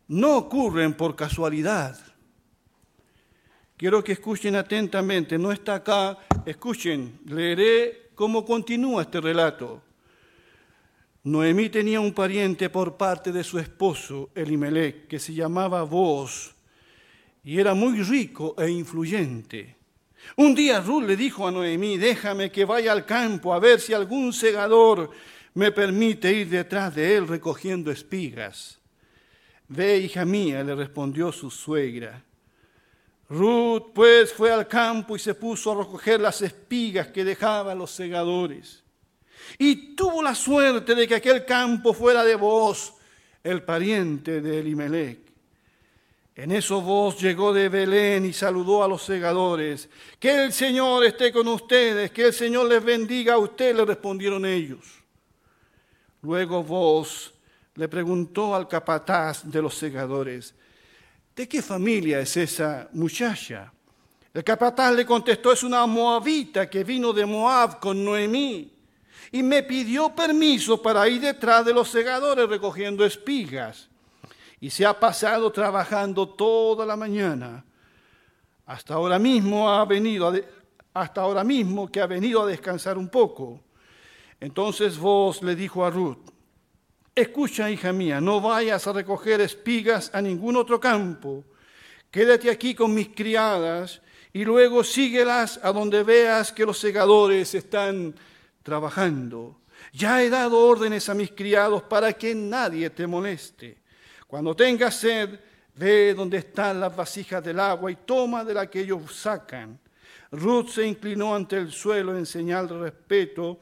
no 0.08 0.36
ocurren 0.36 0.94
por 0.94 1.16
casualidad. 1.16 1.98
Quiero 3.78 4.04
que 4.04 4.12
escuchen 4.12 4.54
atentamente, 4.56 5.38
no 5.38 5.50
está 5.50 5.76
acá, 5.76 6.18
escuchen, 6.44 7.20
leeré 7.24 8.10
cómo 8.14 8.44
continúa 8.44 9.02
este 9.02 9.20
relato. 9.20 9.82
Noemí 11.24 11.70
tenía 11.70 12.00
un 12.00 12.12
pariente 12.12 12.68
por 12.68 12.96
parte 12.96 13.32
de 13.32 13.44
su 13.44 13.58
esposo, 13.58 14.30
Elimelech, 14.34 15.06
que 15.06 15.18
se 15.18 15.32
llamaba 15.32 15.82
Boaz, 15.84 16.54
y 17.44 17.58
era 17.58 17.74
muy 17.74 18.02
rico 18.02 18.54
e 18.58 18.68
influyente. 18.68 19.76
Un 20.36 20.54
día 20.54 20.80
Ruth 20.80 21.04
le 21.04 21.16
dijo 21.16 21.48
a 21.48 21.50
Noemí, 21.50 21.96
déjame 21.96 22.52
que 22.52 22.64
vaya 22.64 22.92
al 22.92 23.06
campo 23.06 23.54
a 23.54 23.58
ver 23.58 23.80
si 23.80 23.94
algún 23.94 24.32
segador 24.32 25.10
me 25.54 25.70
permite 25.70 26.32
ir 26.32 26.48
detrás 26.48 26.94
de 26.94 27.16
él 27.16 27.28
recogiendo 27.28 27.90
espigas. 27.90 28.78
Ve, 29.68 29.98
hija 29.98 30.24
mía, 30.24 30.62
le 30.62 30.74
respondió 30.74 31.32
su 31.32 31.50
suegra. 31.50 32.22
Ruth 33.28 33.92
pues 33.94 34.32
fue 34.32 34.52
al 34.52 34.68
campo 34.68 35.16
y 35.16 35.18
se 35.18 35.34
puso 35.34 35.72
a 35.72 35.84
recoger 35.84 36.20
las 36.20 36.42
espigas 36.42 37.08
que 37.08 37.24
dejaban 37.24 37.78
los 37.78 37.90
segadores. 37.90 38.82
Y 39.58 39.94
tuvo 39.94 40.22
la 40.22 40.34
suerte 40.34 40.94
de 40.94 41.08
que 41.08 41.16
aquel 41.16 41.44
campo 41.44 41.94
fuera 41.94 42.24
de 42.24 42.34
vos, 42.34 42.94
el 43.42 43.62
pariente 43.62 44.40
de 44.40 44.60
Elimelech. 44.60 45.18
En 46.34 46.52
eso 46.52 46.80
vos 46.80 47.20
llegó 47.20 47.52
de 47.52 47.68
Belén 47.68 48.24
y 48.24 48.32
saludó 48.32 48.82
a 48.82 48.88
los 48.88 49.02
segadores. 49.02 49.88
Que 50.18 50.44
el 50.44 50.52
Señor 50.52 51.04
esté 51.04 51.30
con 51.30 51.46
ustedes, 51.48 52.10
que 52.10 52.26
el 52.26 52.32
Señor 52.32 52.68
les 52.68 52.82
bendiga 52.82 53.34
a 53.34 53.38
ustedes, 53.38 53.76
le 53.76 53.84
respondieron 53.84 54.46
ellos. 54.46 55.01
Luego 56.22 56.62
vos 56.62 57.34
le 57.74 57.88
preguntó 57.88 58.54
al 58.54 58.68
capataz 58.68 59.42
de 59.44 59.60
los 59.60 59.74
segadores, 59.74 60.54
¿de 61.34 61.48
qué 61.48 61.60
familia 61.60 62.20
es 62.20 62.36
esa 62.36 62.88
muchacha? 62.92 63.72
El 64.32 64.44
capataz 64.44 64.94
le 64.94 65.04
contestó, 65.04 65.52
es 65.52 65.62
una 65.62 65.84
moabita 65.84 66.70
que 66.70 66.84
vino 66.84 67.12
de 67.12 67.26
Moab 67.26 67.80
con 67.80 68.04
Noemí 68.04 68.72
y 69.32 69.42
me 69.42 69.62
pidió 69.62 70.14
permiso 70.14 70.80
para 70.80 71.08
ir 71.08 71.20
detrás 71.20 71.64
de 71.64 71.74
los 71.74 71.90
segadores 71.90 72.48
recogiendo 72.48 73.04
espigas. 73.04 73.88
Y 74.60 74.70
se 74.70 74.86
ha 74.86 74.98
pasado 74.98 75.50
trabajando 75.50 76.28
toda 76.28 76.86
la 76.86 76.96
mañana. 76.96 77.64
Hasta 78.64 78.94
ahora 78.94 79.18
mismo 79.18 79.68
ha 79.68 79.84
venido 79.84 80.32
hasta 80.94 81.22
ahora 81.22 81.42
mismo 81.42 81.90
que 81.90 82.00
ha 82.00 82.06
venido 82.06 82.42
a 82.42 82.46
descansar 82.46 82.96
un 82.96 83.08
poco. 83.08 83.60
Entonces 84.42 84.98
vos 84.98 85.40
le 85.40 85.54
dijo 85.54 85.84
a 85.84 85.90
Ruth, 85.90 86.18
escucha 87.14 87.70
hija 87.70 87.92
mía, 87.92 88.20
no 88.20 88.40
vayas 88.40 88.84
a 88.88 88.92
recoger 88.92 89.40
espigas 89.40 90.10
a 90.12 90.20
ningún 90.20 90.56
otro 90.56 90.80
campo. 90.80 91.44
Quédate 92.10 92.50
aquí 92.50 92.74
con 92.74 92.92
mis 92.92 93.10
criadas 93.10 94.02
y 94.32 94.44
luego 94.44 94.82
síguelas 94.82 95.60
a 95.62 95.70
donde 95.72 96.02
veas 96.02 96.50
que 96.50 96.66
los 96.66 96.76
segadores 96.76 97.54
están 97.54 98.16
trabajando. 98.64 99.60
Ya 99.92 100.20
he 100.24 100.28
dado 100.28 100.58
órdenes 100.58 101.08
a 101.08 101.14
mis 101.14 101.30
criados 101.30 101.84
para 101.84 102.12
que 102.12 102.34
nadie 102.34 102.90
te 102.90 103.06
moleste. 103.06 103.78
Cuando 104.26 104.56
tengas 104.56 104.96
sed, 104.96 105.38
ve 105.76 106.14
donde 106.14 106.38
están 106.38 106.80
las 106.80 106.96
vasijas 106.96 107.44
del 107.44 107.60
agua 107.60 107.92
y 107.92 107.96
toma 108.04 108.44
de 108.44 108.54
la 108.54 108.68
que 108.68 108.80
ellos 108.80 109.14
sacan. 109.14 109.78
Ruth 110.32 110.70
se 110.70 110.84
inclinó 110.84 111.32
ante 111.32 111.58
el 111.58 111.70
suelo 111.70 112.18
en 112.18 112.26
señal 112.26 112.66
de 112.66 112.76
respeto 112.76 113.60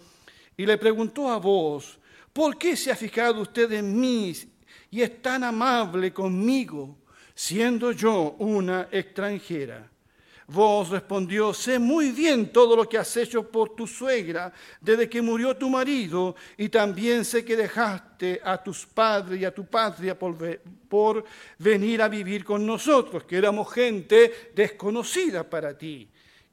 y 0.61 0.67
le 0.67 0.77
preguntó 0.77 1.31
a 1.31 1.39
vos, 1.39 1.99
¿por 2.35 2.59
qué 2.59 2.77
se 2.77 2.93
ha 2.93 2.95
fijado 2.95 3.41
usted 3.41 3.73
en 3.73 3.99
mí 3.99 4.35
y 4.91 5.01
es 5.01 5.23
tan 5.23 5.43
amable 5.43 6.13
conmigo, 6.13 6.99
siendo 7.35 7.93
yo 7.93 8.37
una 8.39 8.89
extranjera? 8.93 9.91
Vos 10.49 10.91
respondió, 10.91 11.55
sé 11.55 11.79
muy 11.79 12.11
bien 12.11 12.53
todo 12.53 12.77
lo 12.77 12.87
que 12.87 12.99
has 12.99 13.17
hecho 13.17 13.51
por 13.51 13.75
tu 13.75 13.87
suegra 13.87 14.53
desde 14.83 15.09
que 15.09 15.23
murió 15.23 15.57
tu 15.57 15.71
marido 15.71 16.37
y 16.59 16.69
también 16.69 17.25
sé 17.25 17.43
que 17.43 17.57
dejaste 17.57 18.39
a 18.45 18.63
tus 18.63 18.85
padres 18.85 19.41
y 19.41 19.47
a 19.47 19.55
tu 19.55 19.65
patria 19.65 20.19
por, 20.19 20.37
por 20.91 21.25
venir 21.57 22.03
a 22.03 22.09
vivir 22.09 22.45
con 22.45 22.67
nosotros, 22.67 23.25
que 23.25 23.39
éramos 23.39 23.73
gente 23.73 24.51
desconocida 24.55 25.49
para 25.49 25.79
ti. 25.79 26.07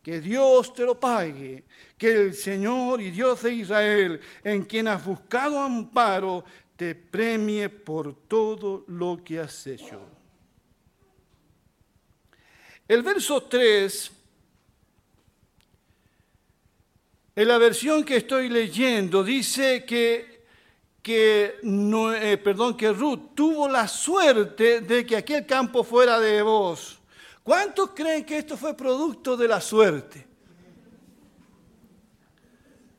Que 0.07 0.21
Dios 0.21 0.73
te 0.73 0.85
lo 0.85 0.97
pague, 0.97 1.65
que 1.97 2.09
el 2.09 2.33
Señor 2.33 3.01
y 3.01 3.11
Dios 3.11 3.43
de 3.43 3.53
Israel, 3.53 4.21
en 4.41 4.63
quien 4.63 4.87
has 4.87 5.03
buscado 5.03 5.59
amparo, 5.59 6.45
te 6.77 6.95
premie 6.95 7.67
por 7.67 8.15
todo 8.25 8.85
lo 8.87 9.21
que 9.21 9.41
has 9.41 9.67
hecho. 9.67 9.99
El 12.87 13.03
verso 13.03 13.43
3, 13.43 14.11
en 17.35 17.47
la 17.49 17.57
versión 17.57 18.05
que 18.05 18.15
estoy 18.15 18.47
leyendo, 18.47 19.25
dice 19.25 19.83
que, 19.83 20.45
que, 21.03 21.59
eh, 21.61 22.37
perdón, 22.41 22.77
que 22.77 22.93
Ruth 22.93 23.35
tuvo 23.35 23.67
la 23.67 23.89
suerte 23.89 24.79
de 24.79 25.05
que 25.05 25.17
aquel 25.17 25.45
campo 25.45 25.83
fuera 25.83 26.17
de 26.17 26.41
vos. 26.43 26.96
¿Cuántos 27.47 27.91
creen 27.91 28.25
que 28.25 28.39
esto 28.39 28.57
fue 28.57 28.75
producto 28.75 29.37
de 29.37 29.47
la 29.47 29.61
suerte? 29.61 30.27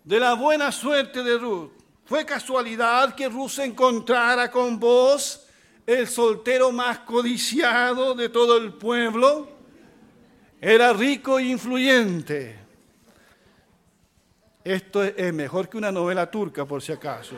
De 0.03 0.19
la 0.19 0.33
buena 0.33 0.73
suerte 0.73 1.23
de 1.23 1.37
Ruth. 1.37 1.73
¿Fue 2.07 2.25
casualidad 2.25 3.15
que 3.15 3.29
Ruth 3.29 3.51
se 3.51 3.67
encontrara 3.67 4.51
con 4.51 4.81
vos, 4.81 5.47
el 5.87 6.09
soltero 6.09 6.73
más 6.73 7.01
codiciado 7.01 8.15
de 8.15 8.31
todo 8.31 8.57
el 8.57 8.73
pueblo? 8.73 9.51
Era 10.59 10.95
rico 10.95 11.39
e 11.39 11.49
influyente. 11.49 12.59
Esto 14.65 15.05
es 15.05 15.35
mejor 15.35 15.69
que 15.69 15.77
una 15.77 15.93
novela 15.93 16.31
turca, 16.31 16.65
por 16.65 16.81
si 16.81 16.93
acaso. 16.93 17.35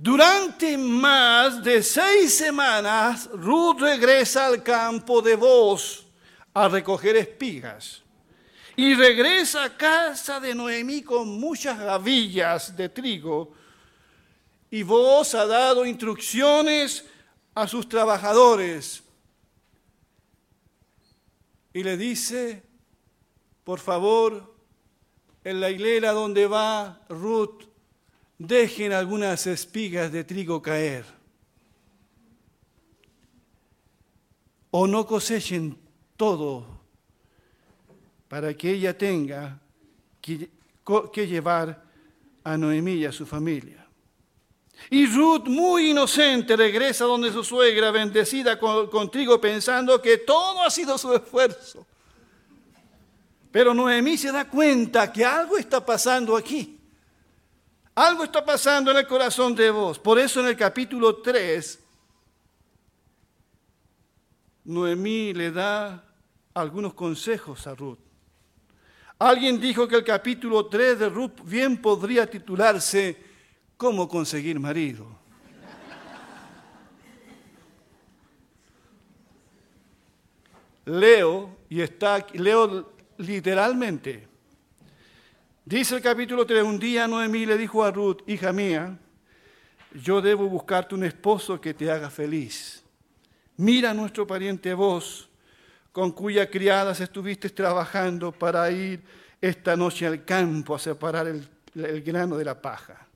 Durante 0.00 0.78
más 0.78 1.60
de 1.64 1.82
seis 1.82 2.32
semanas, 2.36 3.28
Ruth 3.32 3.80
regresa 3.80 4.46
al 4.46 4.62
campo 4.62 5.20
de 5.20 5.34
Voz 5.34 6.06
a 6.54 6.68
recoger 6.68 7.16
espigas 7.16 8.04
y 8.76 8.94
regresa 8.94 9.64
a 9.64 9.76
casa 9.76 10.38
de 10.38 10.54
Noemí 10.54 11.02
con 11.02 11.40
muchas 11.40 11.80
gavillas 11.80 12.76
de 12.76 12.88
trigo 12.88 13.52
y 14.70 14.84
vos 14.84 15.34
ha 15.34 15.46
dado 15.46 15.84
instrucciones 15.84 17.04
a 17.56 17.66
sus 17.66 17.88
trabajadores. 17.88 19.02
Y 21.72 21.82
le 21.82 21.96
dice, 21.96 22.62
por 23.64 23.80
favor, 23.80 24.54
en 25.42 25.60
la 25.60 25.70
hilera 25.70 26.12
donde 26.12 26.46
va 26.46 27.00
Ruth, 27.08 27.67
dejen 28.38 28.92
algunas 28.92 29.46
espigas 29.46 30.12
de 30.12 30.24
trigo 30.24 30.62
caer. 30.62 31.04
O 34.70 34.86
no 34.86 35.06
cosechen 35.06 35.76
todo 36.16 36.66
para 38.28 38.54
que 38.54 38.70
ella 38.70 38.96
tenga 38.96 39.58
que, 40.20 41.26
llevar 41.26 41.82
a 42.44 42.56
Noemí 42.56 42.92
y 42.92 43.04
a 43.06 43.12
su 43.12 43.26
familia. 43.26 43.86
Y 44.90 45.06
Ruth, 45.06 45.46
muy 45.46 45.90
inocente, 45.90 46.54
regresa 46.54 47.04
donde 47.04 47.32
su 47.32 47.42
suegra, 47.42 47.90
bendecida 47.90 48.58
con, 48.58 49.10
trigo, 49.10 49.40
pensando 49.40 50.00
que 50.00 50.18
todo 50.18 50.62
ha 50.62 50.70
sido 50.70 50.96
su 50.98 51.12
esfuerzo. 51.14 51.86
Pero 53.50 53.74
Noemí 53.74 54.16
se 54.16 54.30
da 54.30 54.48
cuenta 54.48 55.10
que 55.10 55.24
algo 55.24 55.56
está 55.56 55.84
pasando 55.84 56.36
aquí. 56.36 56.77
Algo 57.98 58.22
está 58.22 58.44
pasando 58.44 58.92
en 58.92 58.98
el 58.98 59.08
corazón 59.08 59.56
de 59.56 59.70
vos. 59.70 59.98
Por 59.98 60.20
eso 60.20 60.38
en 60.38 60.46
el 60.46 60.56
capítulo 60.56 61.16
3, 61.16 61.80
Noemí 64.66 65.34
le 65.34 65.50
da 65.50 66.04
algunos 66.54 66.94
consejos 66.94 67.66
a 67.66 67.74
Ruth. 67.74 67.98
Alguien 69.18 69.60
dijo 69.60 69.88
que 69.88 69.96
el 69.96 70.04
capítulo 70.04 70.66
3 70.66 70.96
de 70.96 71.08
Ruth 71.08 71.40
bien 71.42 71.82
podría 71.82 72.30
titularse 72.30 73.16
cómo 73.76 74.08
conseguir 74.08 74.60
marido. 74.60 75.04
Leo, 80.84 81.50
y 81.68 81.80
está, 81.80 82.24
leo 82.34 82.92
literalmente. 83.16 84.27
Dice 85.68 85.96
el 85.96 86.00
capítulo 86.00 86.46
3, 86.46 86.62
un 86.62 86.78
día 86.78 87.06
Noemí 87.06 87.44
le 87.44 87.58
dijo 87.58 87.84
a 87.84 87.90
Ruth, 87.90 88.22
hija 88.26 88.54
mía, 88.54 88.96
yo 90.02 90.22
debo 90.22 90.48
buscarte 90.48 90.94
un 90.94 91.04
esposo 91.04 91.60
que 91.60 91.74
te 91.74 91.90
haga 91.90 92.08
feliz. 92.08 92.82
Mira 93.58 93.90
a 93.90 93.94
nuestro 93.94 94.26
pariente 94.26 94.72
vos, 94.72 95.28
con 95.92 96.12
cuya 96.12 96.48
criadas 96.48 97.00
estuviste 97.00 97.50
trabajando 97.50 98.32
para 98.32 98.70
ir 98.70 99.02
esta 99.42 99.76
noche 99.76 100.06
al 100.06 100.24
campo 100.24 100.74
a 100.74 100.78
separar 100.78 101.26
el 101.26 102.02
grano 102.02 102.38
de 102.38 102.46
la 102.46 102.58
paja. 102.58 103.06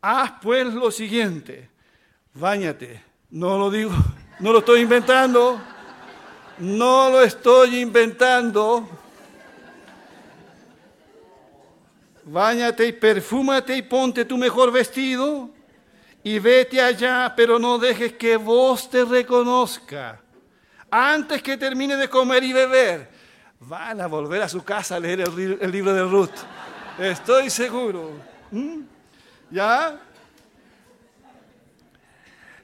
Haz 0.00 0.34
pues 0.40 0.72
lo 0.72 0.88
siguiente, 0.92 1.68
báñate. 2.34 3.02
No 3.30 3.58
lo 3.58 3.72
digo, 3.72 3.90
no 4.38 4.52
lo 4.52 4.60
estoy 4.60 4.82
inventando, 4.82 5.60
no 6.58 7.10
lo 7.10 7.22
estoy 7.22 7.80
inventando. 7.80 9.01
Báñate 12.24 12.86
y 12.86 12.92
perfúmate 12.92 13.76
y 13.76 13.82
ponte 13.82 14.24
tu 14.24 14.36
mejor 14.36 14.70
vestido 14.70 15.50
y 16.22 16.38
vete 16.38 16.80
allá, 16.80 17.32
pero 17.36 17.58
no 17.58 17.78
dejes 17.78 18.12
que 18.12 18.36
vos 18.36 18.88
te 18.88 19.04
reconozca. 19.04 20.20
Antes 20.90 21.42
que 21.42 21.56
termine 21.56 21.96
de 21.96 22.08
comer 22.08 22.44
y 22.44 22.52
beber, 22.52 23.08
van 23.58 24.00
a 24.00 24.06
volver 24.06 24.42
a 24.42 24.48
su 24.48 24.62
casa 24.62 24.96
a 24.96 25.00
leer 25.00 25.20
el, 25.20 25.70
libro 25.72 25.92
de 25.92 26.04
Ruth. 26.04 26.30
Estoy 26.98 27.50
seguro. 27.50 28.12
¿Mm? 28.50 28.82
¿Ya? 29.50 29.98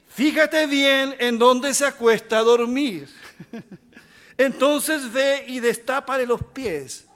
Fíjate 0.07 0.67
bien 0.67 1.15
en 1.19 1.37
dónde 1.37 1.73
se 1.73 1.85
acuesta 1.85 2.39
a 2.39 2.43
dormir. 2.43 3.09
Entonces 4.37 5.11
ve 5.11 5.43
y 5.47 5.59
destápale 5.59 6.25
los 6.25 6.41
pies. 6.43 7.08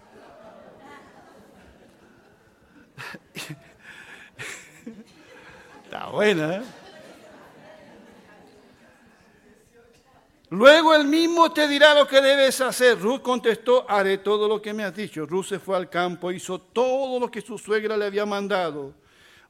Buena. 6.14 6.58
¿eh? 6.58 6.62
Luego 10.52 10.94
él 10.94 11.08
mismo 11.08 11.52
te 11.52 11.68
dirá 11.68 11.96
lo 11.96 12.08
que 12.08 12.22
debes 12.22 12.62
hacer. 12.62 13.00
Ruth 13.00 13.22
contestó, 13.22 13.90
haré 13.90 14.20
todo 14.20 14.48
lo 14.48 14.62
que 14.62 14.74
me 14.74 14.84
has 14.84 14.96
dicho. 14.96 15.26
Ruth 15.26 15.48
se 15.48 15.60
fue 15.60 15.76
al 15.76 15.90
campo, 15.90 16.32
hizo 16.32 16.60
todo 16.60 17.20
lo 17.20 17.32
que 17.32 17.42
su 17.42 17.58
suegra 17.58 17.98
le 17.98 18.06
había 18.06 18.28
mandado. 18.28 18.94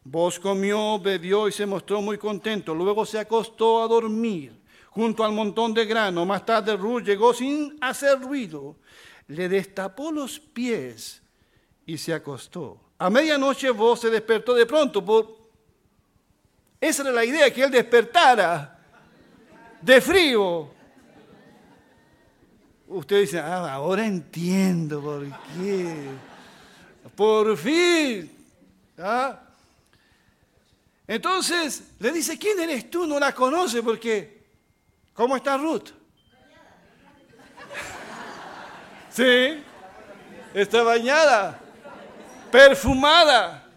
Vos 0.06 0.40
comió, 0.40 1.00
bebió 1.00 1.50
y 1.50 1.52
se 1.52 1.66
mostró 1.66 2.02
muy 2.02 2.18
contento. 2.18 2.74
Luego 2.74 3.06
se 3.06 3.20
acostó 3.20 3.84
a 3.84 3.88
dormir 3.88 4.54
junto 4.92 5.26
al 5.26 5.34
montón 5.34 5.74
de 5.74 5.86
grano. 5.86 6.26
Más 6.26 6.46
tarde 6.46 6.78
Ruth 6.78 7.04
llegó 7.04 7.34
sin 7.34 7.78
hacer 7.82 8.22
ruido, 8.22 8.78
le 9.28 9.50
destapó 9.50 10.14
los 10.14 10.40
pies 10.40 11.22
y 11.86 11.98
se 11.98 12.14
acostó. 12.14 12.80
A 12.98 13.10
medianoche 13.10 13.70
vos 13.72 14.00
se 14.00 14.10
despertó 14.10 14.54
de 14.54 14.66
pronto. 14.66 15.43
Esa 16.84 17.04
era 17.04 17.12
la 17.14 17.24
idea, 17.24 17.50
que 17.50 17.64
él 17.64 17.72
despertara 17.72 18.78
de 19.80 20.02
frío. 20.02 20.70
Usted 22.90 23.22
dice, 23.22 23.40
ah, 23.40 23.74
ahora 23.74 24.06
entiendo 24.06 25.02
por 25.02 25.26
qué. 25.26 26.10
Por 27.16 27.56
fin. 27.56 28.30
¿Ah? 28.98 29.40
Entonces 31.08 31.84
le 32.00 32.12
dice, 32.12 32.38
¿quién 32.38 32.60
eres 32.60 32.92
tú? 32.92 33.08
No 33.08 33.18
la 33.18 33.34
conoce 33.34 33.82
porque, 33.82 34.44
¿cómo 35.14 35.38
está 35.38 35.56
Ruth? 35.56 35.88
Sí, 39.10 39.64
está 40.54 40.84
bañada, 40.84 41.58
perfumada, 42.52 43.70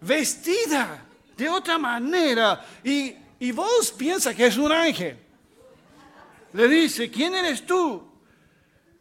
vestida 0.00 1.06
de 1.40 1.48
otra 1.48 1.78
manera. 1.78 2.64
Y, 2.84 3.14
y 3.40 3.52
vos 3.52 3.92
piensas 3.96 4.34
que 4.34 4.46
es 4.46 4.56
un 4.56 4.70
ángel. 4.70 5.16
Le 6.52 6.68
dice, 6.68 7.10
¿quién 7.10 7.34
eres 7.34 7.66
tú? 7.66 8.08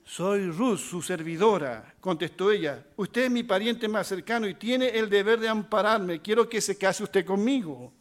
Soy 0.04 0.50
Ruth, 0.50 0.80
su 0.80 1.04
servidora, 1.04 1.94
contestó 2.00 2.50
ella. 2.52 2.84
Usted 2.96 3.26
es 3.26 3.32
mi 3.32 3.44
pariente 3.44 3.88
más 3.88 4.08
cercano 4.08 4.48
y 4.48 4.56
tiene 4.56 4.88
el 4.88 5.08
deber 5.08 5.40
de 5.40 5.48
ampararme. 5.48 6.20
Quiero 6.20 6.50
que 6.50 6.62
se 6.62 6.78
case 6.78 7.04
usted 7.04 7.24
conmigo. 7.24 7.94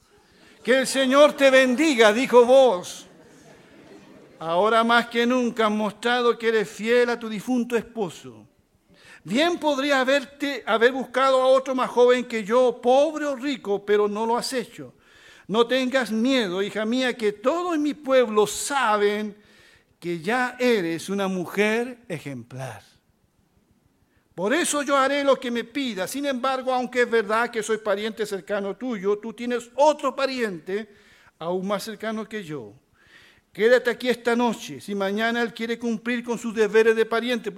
Que 0.64 0.78
el 0.78 0.86
Señor 0.86 1.34
te 1.34 1.50
bendiga, 1.50 2.12
dijo 2.12 2.46
vos. 2.46 3.06
Ahora 4.38 4.84
más 4.84 5.08
que 5.08 5.26
nunca 5.26 5.66
has 5.66 5.72
mostrado 5.72 6.38
que 6.38 6.48
eres 6.48 6.70
fiel 6.70 7.10
a 7.10 7.18
tu 7.18 7.28
difunto 7.28 7.76
esposo. 7.76 8.47
Bien 9.28 9.58
podría 9.58 10.00
haberte, 10.00 10.62
haber 10.64 10.90
buscado 10.90 11.42
a 11.42 11.48
otro 11.48 11.74
más 11.74 11.90
joven 11.90 12.24
que 12.24 12.44
yo, 12.44 12.80
pobre 12.80 13.26
o 13.26 13.36
rico, 13.36 13.84
pero 13.84 14.08
no 14.08 14.24
lo 14.24 14.38
has 14.38 14.54
hecho. 14.54 14.94
No 15.46 15.66
tengas 15.66 16.10
miedo, 16.10 16.62
hija 16.62 16.86
mía, 16.86 17.14
que 17.14 17.32
todos 17.32 17.74
en 17.74 17.82
mi 17.82 17.92
pueblo 17.92 18.46
saben 18.46 19.36
que 20.00 20.20
ya 20.20 20.56
eres 20.58 21.10
una 21.10 21.28
mujer 21.28 21.98
ejemplar. 22.08 22.82
Por 24.34 24.54
eso 24.54 24.82
yo 24.82 24.96
haré 24.96 25.22
lo 25.22 25.38
que 25.38 25.50
me 25.50 25.64
pida. 25.64 26.06
Sin 26.06 26.24
embargo, 26.24 26.72
aunque 26.72 27.02
es 27.02 27.10
verdad 27.10 27.50
que 27.50 27.62
soy 27.62 27.76
pariente 27.76 28.24
cercano 28.24 28.76
tuyo, 28.76 29.18
tú 29.18 29.34
tienes 29.34 29.70
otro 29.74 30.16
pariente 30.16 30.88
aún 31.38 31.66
más 31.66 31.82
cercano 31.82 32.26
que 32.26 32.42
yo. 32.42 32.72
Quédate 33.52 33.90
aquí 33.90 34.08
esta 34.08 34.36
noche. 34.36 34.80
Si 34.80 34.94
mañana 34.94 35.42
él 35.42 35.52
quiere 35.52 35.78
cumplir 35.78 36.22
con 36.22 36.38
sus 36.38 36.54
deberes 36.54 36.94
de 36.94 37.06
pariente. 37.06 37.52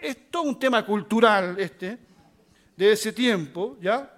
Es 0.00 0.30
todo 0.30 0.42
un 0.42 0.58
tema 0.58 0.84
cultural 0.84 1.56
este, 1.58 1.98
de 2.76 2.92
ese 2.92 3.12
tiempo, 3.12 3.76
¿ya? 3.80 4.10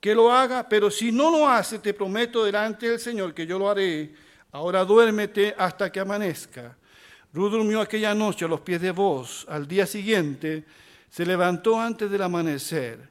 Que 0.00 0.14
lo 0.14 0.30
haga, 0.30 0.68
pero 0.68 0.90
si 0.90 1.10
no 1.10 1.30
lo 1.30 1.48
hace, 1.48 1.78
te 1.78 1.94
prometo 1.94 2.44
delante 2.44 2.88
del 2.90 3.00
Señor 3.00 3.32
que 3.32 3.46
yo 3.46 3.58
lo 3.58 3.68
haré 3.70 4.26
Ahora 4.56 4.86
duérmete 4.86 5.54
hasta 5.58 5.92
que 5.92 6.00
amanezca. 6.00 6.78
Ruth 7.34 7.50
durmió 7.50 7.82
aquella 7.82 8.14
noche 8.14 8.46
a 8.46 8.48
los 8.48 8.62
pies 8.62 8.80
de 8.80 8.90
vos. 8.90 9.44
Al 9.50 9.68
día 9.68 9.84
siguiente 9.86 10.64
se 11.10 11.26
levantó 11.26 11.78
antes 11.78 12.10
del 12.10 12.22
amanecer, 12.22 13.10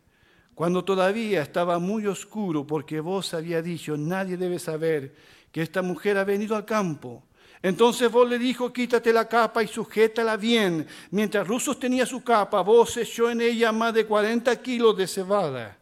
cuando 0.56 0.84
todavía 0.84 1.44
estaba 1.44 1.78
muy 1.78 2.08
oscuro, 2.08 2.66
porque 2.66 3.00
vos 3.00 3.36
había 3.36 3.62
dicho, 3.62 3.96
nadie 3.96 4.38
debe 4.38 4.58
saber 4.58 5.14
que 5.56 5.62
esta 5.62 5.82
mujer 5.82 6.18
ha 6.18 6.26
venido 6.26 6.54
al 6.54 6.66
campo. 6.66 7.24
Entonces 7.62 8.12
vos 8.12 8.28
le 8.30 8.38
dijo, 8.38 8.74
quítate 8.74 9.14
la 9.14 9.26
capa 9.26 9.64
y 9.64 9.70
sujétala 9.70 10.36
bien. 10.36 10.86
Mientras 11.12 11.48
Ruth 11.48 11.62
sostenía 11.62 12.06
su 12.06 12.22
capa, 12.26 12.60
vos 12.60 12.98
echó 12.98 13.30
en 13.30 13.40
ella 13.40 13.72
más 13.72 13.94
de 13.94 14.06
40 14.06 14.54
kilos 14.62 14.98
de 14.98 15.08
cebada. 15.08 15.78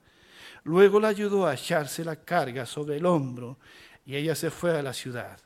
Luego 0.65 0.99
la 0.99 1.07
ayudó 1.07 1.47
a 1.47 1.55
echarse 1.55 2.05
la 2.05 2.17
carga 2.17 2.67
sobre 2.67 2.97
el 2.97 3.05
hombro 3.07 3.57
y 4.05 4.15
ella 4.15 4.35
se 4.35 4.51
fue 4.51 4.77
a 4.77 4.83
la 4.83 4.93
ciudad. 4.93 5.39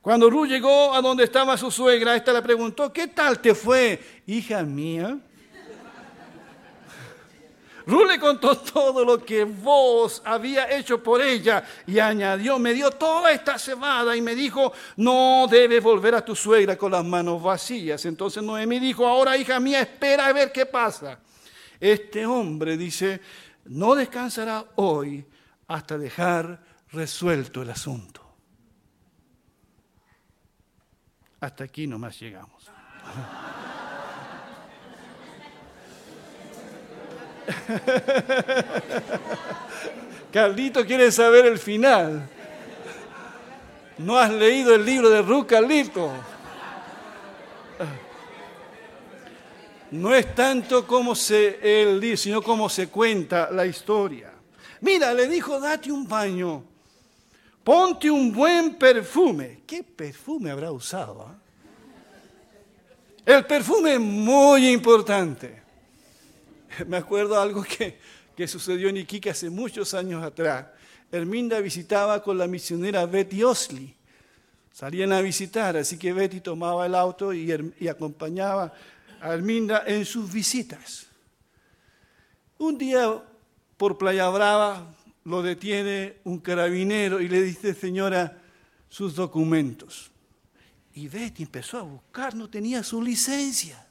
Cuando 0.00 0.30
Ruth 0.30 0.46
llegó 0.46 0.94
a 0.94 1.02
donde 1.02 1.24
estaba 1.24 1.56
su 1.56 1.68
suegra, 1.72 2.14
esta 2.14 2.32
le 2.32 2.42
preguntó, 2.42 2.92
¿qué 2.92 3.08
tal 3.08 3.40
te 3.40 3.56
fue, 3.56 4.22
hija 4.28 4.62
mía? 4.62 5.18
Ruth 7.86 8.08
le 8.08 8.18
contó 8.18 8.56
todo 8.56 9.04
lo 9.04 9.22
que 9.22 9.44
vos 9.44 10.22
había 10.24 10.70
hecho 10.74 11.02
por 11.02 11.20
ella 11.20 11.64
y 11.86 11.98
añadió, 11.98 12.58
me 12.58 12.72
dio 12.72 12.90
toda 12.90 13.30
esta 13.30 13.58
cebada 13.58 14.16
y 14.16 14.22
me 14.22 14.34
dijo, 14.34 14.72
no 14.96 15.46
debes 15.50 15.82
volver 15.82 16.14
a 16.14 16.24
tu 16.24 16.34
suegra 16.34 16.76
con 16.78 16.92
las 16.92 17.04
manos 17.04 17.42
vacías. 17.42 18.04
Entonces 18.06 18.42
Noemí 18.42 18.78
dijo, 18.78 19.06
ahora 19.06 19.36
hija 19.36 19.60
mía, 19.60 19.80
espera 19.80 20.26
a 20.26 20.32
ver 20.32 20.50
qué 20.50 20.64
pasa. 20.64 21.18
Este 21.78 22.24
hombre 22.24 22.76
dice, 22.76 23.20
no 23.66 23.94
descansará 23.94 24.64
hoy 24.76 25.26
hasta 25.68 25.98
dejar 25.98 26.62
resuelto 26.90 27.62
el 27.62 27.70
asunto. 27.70 28.22
Hasta 31.40 31.64
aquí 31.64 31.86
nomás 31.86 32.18
llegamos. 32.18 32.70
Carlito 40.32 40.84
quiere 40.84 41.12
saber 41.12 41.46
el 41.46 41.58
final. 41.58 42.28
No 43.98 44.18
has 44.18 44.30
leído 44.30 44.74
el 44.74 44.84
libro 44.84 45.08
de 45.08 45.22
Ruth, 45.22 45.46
Carlito. 45.46 46.12
No 49.90 50.14
es 50.14 50.34
tanto 50.34 50.86
como 50.86 51.14
se 51.14 51.58
él 51.62 52.00
dice, 52.00 52.24
sino 52.24 52.42
como 52.42 52.68
se 52.68 52.88
cuenta 52.88 53.50
la 53.50 53.64
historia. 53.64 54.32
Mira, 54.80 55.14
le 55.14 55.28
dijo, 55.28 55.60
date 55.60 55.92
un 55.92 56.08
baño 56.08 56.64
ponte 57.64 58.10
un 58.10 58.30
buen 58.30 58.76
perfume. 58.76 59.62
¿Qué 59.66 59.82
perfume 59.82 60.50
habrá 60.50 60.70
usado? 60.70 61.26
Ah? 61.26 61.34
El 63.24 63.46
perfume 63.46 63.94
es 63.94 64.00
muy 64.00 64.68
importante. 64.68 65.63
Me 66.86 66.96
acuerdo 66.96 67.40
algo 67.40 67.62
que, 67.62 67.98
que 68.36 68.48
sucedió 68.48 68.88
en 68.88 68.98
Iquique 68.98 69.30
hace 69.30 69.50
muchos 69.50 69.94
años 69.94 70.22
atrás. 70.22 70.66
Herminda 71.10 71.60
visitaba 71.60 72.22
con 72.22 72.38
la 72.38 72.46
misionera 72.46 73.06
Betty 73.06 73.42
Osley. 73.42 73.94
Salían 74.72 75.12
a 75.12 75.20
visitar, 75.20 75.76
así 75.76 75.96
que 75.98 76.12
Betty 76.12 76.40
tomaba 76.40 76.86
el 76.86 76.94
auto 76.94 77.32
y, 77.32 77.74
y 77.78 77.88
acompañaba 77.88 78.72
a 79.20 79.32
Herminda 79.32 79.84
en 79.86 80.04
sus 80.04 80.32
visitas. 80.32 81.06
Un 82.58 82.76
día 82.78 83.22
por 83.76 83.98
Playa 83.98 84.28
Brava 84.30 84.92
lo 85.24 85.42
detiene 85.42 86.16
un 86.24 86.38
carabinero 86.38 87.20
y 87.20 87.28
le 87.28 87.42
dice, 87.42 87.74
señora, 87.74 88.40
sus 88.88 89.14
documentos. 89.14 90.10
Y 90.94 91.08
Betty 91.08 91.44
empezó 91.44 91.78
a 91.78 91.82
buscar, 91.82 92.34
no 92.34 92.48
tenía 92.48 92.82
su 92.82 93.02
licencia. 93.02 93.83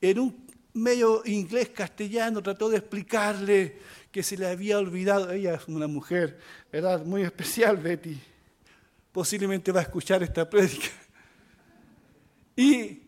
En 0.00 0.18
un 0.18 0.46
medio 0.74 1.22
inglés 1.24 1.70
castellano 1.70 2.42
trató 2.42 2.68
de 2.68 2.78
explicarle 2.78 3.78
que 4.10 4.22
se 4.22 4.36
le 4.36 4.46
había 4.46 4.78
olvidado. 4.78 5.30
Ella 5.30 5.54
es 5.54 5.68
una 5.68 5.86
mujer, 5.86 6.38
¿verdad? 6.72 7.04
Muy 7.04 7.22
especial, 7.22 7.76
Betty. 7.76 8.18
Posiblemente 9.12 9.72
va 9.72 9.80
a 9.80 9.84
escuchar 9.84 10.22
esta 10.22 10.48
prédica. 10.48 10.88
Y, 12.56 13.02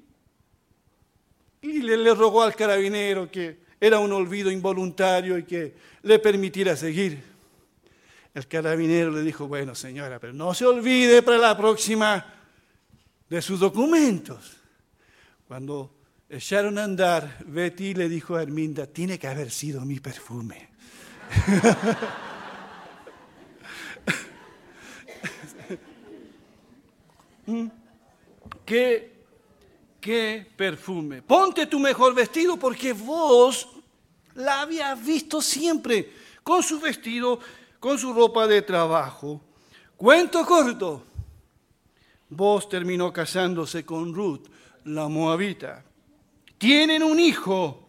y 1.62 1.83
le, 1.83 1.96
le 1.96 2.14
rogó 2.14 2.42
al 2.42 2.55
carabinero 2.55 3.31
que 3.31 3.61
era 3.81 3.98
un 3.98 4.12
olvido 4.12 4.50
involuntario 4.50 5.38
y 5.38 5.44
que 5.44 5.74
le 6.03 6.18
permitiera 6.18 6.76
seguir. 6.76 7.22
El 8.35 8.46
carabinero 8.46 9.11
le 9.11 9.22
dijo, 9.22 9.48
bueno 9.48 9.74
señora, 9.74 10.20
pero 10.20 10.33
no 10.33 10.55
se 10.55 10.66
olvide 10.66 11.22
para 11.22 11.38
la 11.38 11.57
próxima 11.57 12.24
de 13.29 13.42
sus 13.42 13.59
documentos. 13.59 14.57
Cuando 15.48 15.99
echaron 16.31 16.79
a 16.79 16.85
andar, 16.85 17.38
Betty 17.45 17.93
le 17.95 18.09
dijo 18.09 18.37
a 18.37 18.43
Herminda, 18.43 18.87
tiene 18.87 19.19
que 19.19 19.27
haber 19.27 19.51
sido 19.51 19.85
mi 19.85 20.01
perfume. 20.01 20.71
¿Mm? 27.47 27.69
¿Qué 28.64 29.11
qué 30.01 30.47
perfume. 30.57 31.23
Ponte 31.23 31.66
tu 31.66 31.79
mejor 31.79 32.14
vestido 32.14 32.57
porque 32.57 32.93
vos 32.93 33.69
la 34.35 34.62
habías 34.62 35.05
visto 35.05 35.43
siempre 35.43 36.12
con 36.43 36.62
su 36.62 36.81
vestido, 36.81 37.38
con 37.79 37.99
su 37.99 38.12
ropa 38.12 38.47
de 38.47 38.62
trabajo. 38.62 39.40
Cuento 39.97 40.45
corto. 40.47 41.05
Vos 42.31 42.69
terminó 42.69 43.12
casándose 43.12 43.85
con 43.85 44.14
Ruth, 44.14 44.47
la 44.85 45.09
moabita. 45.09 45.85
Tienen 46.61 47.03
un 47.03 47.18
hijo. 47.18 47.88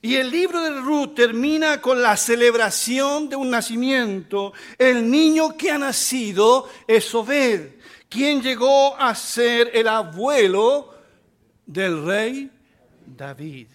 Y 0.00 0.14
el 0.14 0.30
libro 0.30 0.60
de 0.60 0.80
Ruth 0.80 1.16
termina 1.16 1.80
con 1.80 2.00
la 2.00 2.16
celebración 2.16 3.28
de 3.28 3.34
un 3.34 3.50
nacimiento. 3.50 4.52
El 4.78 5.10
niño 5.10 5.56
que 5.56 5.72
ha 5.72 5.78
nacido 5.78 6.68
es 6.86 7.12
Obed, 7.12 7.70
quien 8.08 8.40
llegó 8.40 8.96
a 8.96 9.12
ser 9.16 9.72
el 9.74 9.88
abuelo 9.88 10.94
del 11.66 12.06
rey 12.06 12.48
David. 13.04 13.66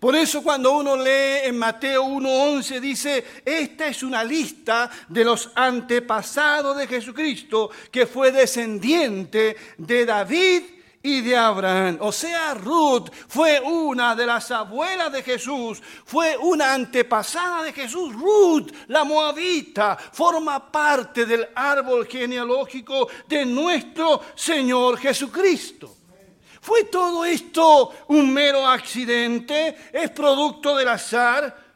Por 0.00 0.16
eso 0.16 0.42
cuando 0.42 0.76
uno 0.76 0.96
lee 0.96 1.44
en 1.44 1.58
Mateo 1.58 2.06
1.11 2.06 2.80
dice, 2.80 3.24
esta 3.44 3.86
es 3.86 4.02
una 4.02 4.24
lista 4.24 4.90
de 5.08 5.24
los 5.24 5.52
antepasados 5.54 6.76
de 6.76 6.88
Jesucristo 6.88 7.70
que 7.92 8.04
fue 8.04 8.32
descendiente 8.32 9.56
de 9.76 10.04
David 10.04 10.62
y 11.02 11.20
de 11.20 11.36
Abraham. 11.36 11.98
O 12.00 12.12
sea, 12.12 12.54
Ruth 12.54 13.10
fue 13.28 13.60
una 13.60 14.14
de 14.14 14.26
las 14.26 14.50
abuelas 14.50 15.12
de 15.12 15.22
Jesús, 15.22 15.82
fue 16.04 16.36
una 16.36 16.74
antepasada 16.74 17.62
de 17.62 17.72
Jesús. 17.72 18.14
Ruth, 18.14 18.72
la 18.88 19.04
moabita, 19.04 19.96
forma 19.96 20.70
parte 20.70 21.24
del 21.26 21.48
árbol 21.54 22.06
genealógico 22.06 23.08
de 23.26 23.44
nuestro 23.44 24.20
Señor 24.34 24.98
Jesucristo. 24.98 25.94
¿Fue 26.60 26.84
todo 26.84 27.24
esto 27.24 27.92
un 28.08 28.32
mero 28.32 28.66
accidente? 28.66 29.76
¿Es 29.92 30.10
producto 30.10 30.76
del 30.76 30.88
azar? 30.88 31.66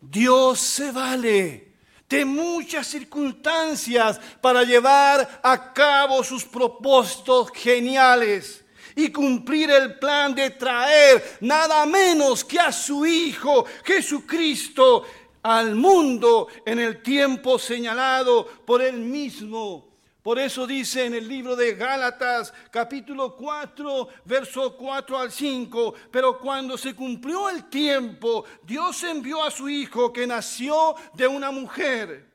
Dios 0.00 0.60
se 0.60 0.92
vale 0.92 1.65
de 2.08 2.24
muchas 2.24 2.86
circunstancias 2.86 4.20
para 4.40 4.62
llevar 4.62 5.40
a 5.42 5.72
cabo 5.72 6.22
sus 6.22 6.44
propósitos 6.44 7.50
geniales 7.52 8.64
y 8.94 9.10
cumplir 9.10 9.70
el 9.70 9.98
plan 9.98 10.34
de 10.34 10.50
traer 10.50 11.38
nada 11.40 11.84
menos 11.84 12.44
que 12.44 12.58
a 12.58 12.72
su 12.72 13.04
Hijo 13.04 13.66
Jesucristo 13.84 15.04
al 15.42 15.74
mundo 15.74 16.48
en 16.64 16.80
el 16.80 17.02
tiempo 17.02 17.58
señalado 17.58 18.46
por 18.64 18.82
él 18.82 18.96
mismo. 18.96 19.85
Por 20.26 20.40
eso 20.40 20.66
dice 20.66 21.04
en 21.04 21.14
el 21.14 21.28
libro 21.28 21.54
de 21.54 21.76
Gálatas 21.76 22.52
capítulo 22.72 23.36
4, 23.36 24.08
verso 24.24 24.76
4 24.76 25.18
al 25.18 25.30
5, 25.30 25.94
pero 26.10 26.40
cuando 26.40 26.76
se 26.76 26.96
cumplió 26.96 27.48
el 27.48 27.66
tiempo, 27.66 28.44
Dios 28.64 29.04
envió 29.04 29.44
a 29.44 29.52
su 29.52 29.68
Hijo 29.68 30.12
que 30.12 30.26
nació 30.26 30.96
de 31.14 31.28
una 31.28 31.52
mujer, 31.52 32.26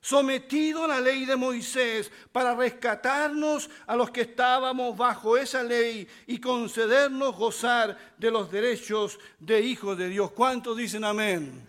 sometido 0.00 0.82
a 0.82 0.88
la 0.88 1.00
ley 1.00 1.26
de 1.26 1.36
Moisés, 1.36 2.10
para 2.32 2.56
rescatarnos 2.56 3.70
a 3.86 3.94
los 3.94 4.10
que 4.10 4.22
estábamos 4.22 4.96
bajo 4.96 5.36
esa 5.36 5.62
ley 5.62 6.08
y 6.26 6.40
concedernos 6.40 7.36
gozar 7.36 7.96
de 8.18 8.32
los 8.32 8.50
derechos 8.50 9.16
de 9.38 9.60
hijos 9.60 9.96
de 9.96 10.08
Dios. 10.08 10.32
¿Cuántos 10.32 10.76
dicen 10.76 11.04
amén? 11.04 11.67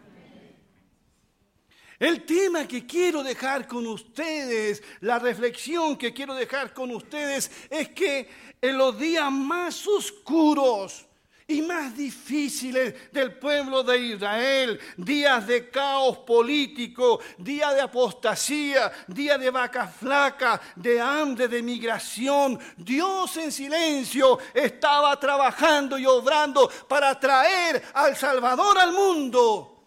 El 2.00 2.24
tema 2.24 2.66
que 2.66 2.86
quiero 2.86 3.22
dejar 3.22 3.68
con 3.68 3.86
ustedes, 3.86 4.82
la 5.02 5.20
reflexión 5.20 5.98
que 5.98 6.14
quiero 6.14 6.34
dejar 6.34 6.74
con 6.74 6.92
ustedes 6.92 7.52
es 7.70 7.90
que 7.90 8.30
en 8.62 8.78
los 8.78 8.98
días 8.98 9.30
más 9.30 9.86
oscuros 9.86 11.06
y 11.46 11.62
más 11.62 11.98
difíciles 11.98 13.12
del 13.12 13.34
pueblo 13.34 13.84
de 13.84 13.98
Israel, 13.98 14.80
días 14.96 15.46
de 15.46 15.70
caos 15.70 16.20
político, 16.20 17.20
días 17.38 17.76
de 17.76 17.82
apostasía, 17.82 18.90
días 19.08 19.38
de 19.38 19.50
vaca 19.50 19.88
flaca, 19.88 20.62
de 20.78 21.02
hambre, 21.02 21.50
de 21.50 21.62
migración, 21.62 22.58
Dios 22.78 23.36
en 23.36 23.52
silencio 23.52 24.40
estaba 24.54 25.20
trabajando 25.20 25.98
y 25.98 26.06
obrando 26.06 26.72
para 26.88 27.20
traer 27.20 27.84
al 27.94 28.16
Salvador 28.16 28.78
al 28.78 28.94
mundo. 28.94 29.79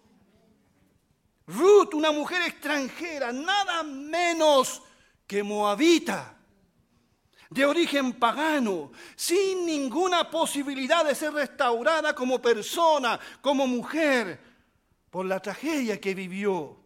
Ruth, 1.46 1.94
una 1.94 2.12
mujer 2.12 2.42
extranjera, 2.42 3.32
nada 3.32 3.82
menos 3.82 4.82
que 5.26 5.42
moabita, 5.42 6.36
de 7.50 7.66
origen 7.66 8.14
pagano, 8.14 8.92
sin 9.14 9.66
ninguna 9.66 10.30
posibilidad 10.30 11.04
de 11.04 11.14
ser 11.14 11.32
restaurada 11.34 12.14
como 12.14 12.40
persona, 12.40 13.18
como 13.40 13.66
mujer, 13.66 14.40
por 15.10 15.26
la 15.26 15.40
tragedia 15.40 16.00
que 16.00 16.14
vivió. 16.14 16.78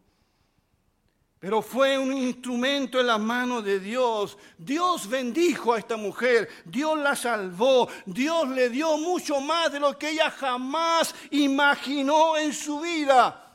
Pero 1.39 1.63
fue 1.63 1.97
un 1.97 2.13
instrumento 2.13 2.99
en 2.99 3.07
las 3.07 3.21
manos 3.21 3.63
de 3.63 3.79
Dios. 3.79 4.37
Dios 4.59 5.09
bendijo 5.09 5.75
a 5.75 5.79
esta 5.79 5.97
mujer, 5.97 6.49
Dios 6.65 6.99
la 6.99 7.15
salvó, 7.15 7.89
Dios 8.07 8.49
le 8.49 8.71
dio 8.71 8.97
mucho 8.97 9.41
más 9.41 9.71
de 9.71 9.79
lo 9.79 9.97
que 9.97 10.11
ella 10.11 10.31
jamás 10.31 11.15
imaginó 11.31 12.37
en 12.37 12.53
su 12.53 12.81
vida 12.81 13.46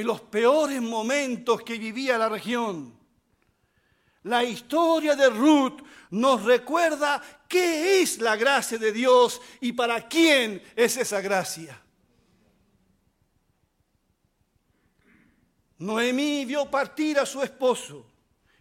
en 0.00 0.06
los 0.06 0.20
peores 0.22 0.80
momentos 0.80 1.62
que 1.62 1.78
vivía 1.78 2.16
la 2.16 2.28
región. 2.28 2.98
La 4.24 4.42
historia 4.44 5.14
de 5.14 5.28
Ruth 5.30 5.80
nos 6.10 6.42
recuerda 6.44 7.22
qué 7.48 8.02
es 8.02 8.18
la 8.18 8.36
gracia 8.36 8.78
de 8.78 8.92
Dios 8.92 9.40
y 9.60 9.72
para 9.72 10.08
quién 10.08 10.62
es 10.74 10.96
esa 10.96 11.20
gracia. 11.20 11.80
Noemí 15.78 16.44
vio 16.44 16.70
partir 16.70 17.18
a 17.18 17.24
su 17.24 17.42
esposo 17.42 18.06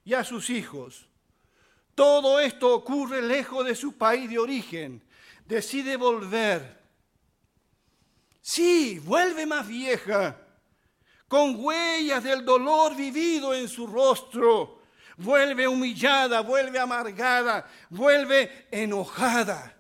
y 0.05 0.13
a 0.13 0.23
sus 0.23 0.49
hijos. 0.49 1.07
Todo 1.95 2.39
esto 2.39 2.73
ocurre 2.73 3.21
lejos 3.21 3.65
de 3.65 3.75
su 3.75 3.97
país 3.97 4.29
de 4.29 4.39
origen. 4.39 5.03
Decide 5.45 5.97
volver. 5.97 6.79
Sí, 8.41 8.99
vuelve 8.99 9.45
más 9.45 9.67
vieja 9.67 10.45
con 11.29 11.63
huellas 11.63 12.23
del 12.23 12.43
dolor 12.43 12.95
vivido 12.95 13.53
en 13.53 13.69
su 13.69 13.85
rostro. 13.85 14.79
Vuelve 15.15 15.67
humillada, 15.67 16.41
vuelve 16.41 16.79
amargada, 16.79 17.69
vuelve 17.89 18.67
enojada. 18.71 19.77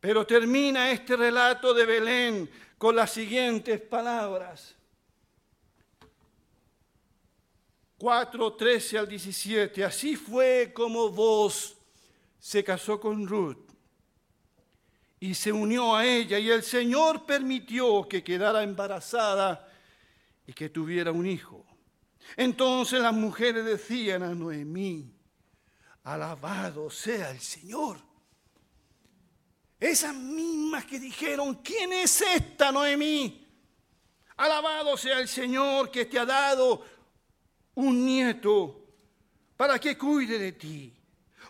Pero 0.00 0.26
termina 0.26 0.90
este 0.90 1.16
relato 1.16 1.72
de 1.72 1.86
Belén 1.86 2.50
con 2.76 2.96
las 2.96 3.12
siguientes 3.12 3.80
palabras. 3.80 4.74
4, 7.98 8.52
13 8.54 8.98
al 8.98 9.08
17. 9.08 9.84
Así 9.84 10.16
fue 10.16 10.72
como 10.74 11.08
vos 11.08 11.76
se 12.40 12.64
casó 12.64 12.98
con 12.98 13.26
Ruth 13.28 13.68
y 15.20 15.34
se 15.34 15.52
unió 15.52 15.96
a 15.96 16.06
ella 16.06 16.38
y 16.38 16.50
el 16.50 16.62
Señor 16.62 17.26
permitió 17.26 18.06
que 18.08 18.22
quedara 18.22 18.62
embarazada 18.62 19.68
y 20.46 20.52
que 20.52 20.68
tuviera 20.68 21.10
un 21.10 21.26
hijo. 21.26 21.64
Entonces 22.36 23.00
las 23.00 23.14
mujeres 23.14 23.64
decían 23.64 24.22
a 24.22 24.34
Noemí, 24.34 25.12
alabado 26.04 26.90
sea 26.90 27.30
el 27.30 27.40
Señor. 27.40 27.98
Esas 29.80 30.14
mismas 30.14 30.84
que 30.84 30.98
dijeron, 30.98 31.56
¿quién 31.56 31.92
es 31.92 32.20
esta 32.20 32.70
Noemí? 32.70 33.46
Alabado 34.36 34.96
sea 34.96 35.18
el 35.20 35.28
Señor 35.28 35.90
que 35.90 36.04
te 36.04 36.18
ha 36.18 36.26
dado 36.26 36.84
un 37.74 38.04
nieto 38.04 38.84
para 39.56 39.78
que 39.78 39.98
cuide 39.98 40.38
de 40.38 40.52
ti. 40.52 40.94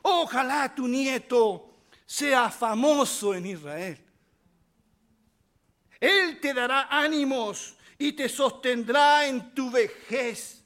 Ojalá 0.03 0.75
tu 0.75 0.87
nieto 0.87 1.68
sea 2.09 2.51
famoso 2.51 3.35
en 3.35 3.45
Israel. 3.45 3.99
Él 6.01 6.41
te 6.41 6.55
dará 6.55 6.89
ánimos 6.91 7.77
y 7.99 8.13
te 8.13 8.31
sostendrá 8.31 9.27
en 9.27 9.55
tu 9.55 9.71
vejez, 9.71 10.65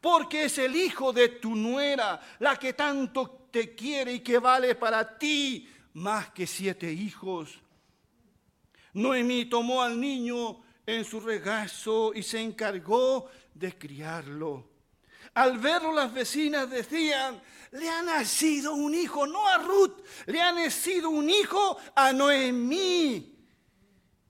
porque 0.00 0.44
es 0.44 0.58
el 0.58 0.76
hijo 0.76 1.12
de 1.12 1.28
tu 1.28 1.56
nuera, 1.56 2.20
la 2.38 2.56
que 2.56 2.74
tanto 2.74 3.48
te 3.50 3.74
quiere 3.74 4.12
y 4.12 4.20
que 4.20 4.38
vale 4.38 4.76
para 4.76 5.18
ti 5.18 5.68
más 5.94 6.30
que 6.30 6.46
siete 6.46 6.92
hijos. 6.92 7.58
Noemí 8.92 9.46
tomó 9.46 9.82
al 9.82 10.00
niño 10.00 10.62
en 10.86 11.04
su 11.04 11.18
regazo 11.18 12.12
y 12.14 12.22
se 12.22 12.40
encargó 12.40 13.28
de 13.52 13.76
criarlo. 13.76 14.75
Al 15.36 15.58
verlo 15.58 15.92
las 15.92 16.14
vecinas 16.14 16.70
decían, 16.70 17.38
le 17.72 17.90
ha 17.90 18.02
nacido 18.02 18.72
un 18.74 18.94
hijo, 18.94 19.26
no 19.26 19.46
a 19.46 19.58
Ruth, 19.58 20.02
le 20.24 20.40
ha 20.40 20.50
nacido 20.50 21.10
un 21.10 21.28
hijo 21.28 21.76
a 21.94 22.10
Noemí. 22.14 23.36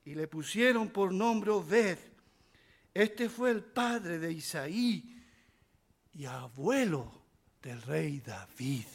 Y 0.05 0.15
le 0.17 0.27
pusieron 0.27 0.89
por 0.89 1.13
nombre 1.13 1.53
Obed. 1.53 1.97
Este 2.93 3.29
fue 3.29 3.53
el 3.53 3.63
padre 3.63 4.19
de 4.19 4.33
Isaí 4.33 5.23
y 6.13 6.25
abuelo 6.25 7.13
del 7.63 7.81
rey 7.83 8.19
David. 8.19 8.87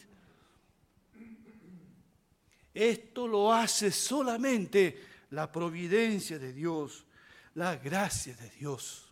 Esto 2.73 3.25
lo 3.25 3.53
hace 3.53 3.89
solamente 3.89 5.01
la 5.29 5.49
providencia 5.49 6.37
de 6.37 6.51
Dios, 6.51 7.05
la 7.53 7.77
gracia 7.77 8.35
de 8.35 8.49
Dios. 8.49 9.10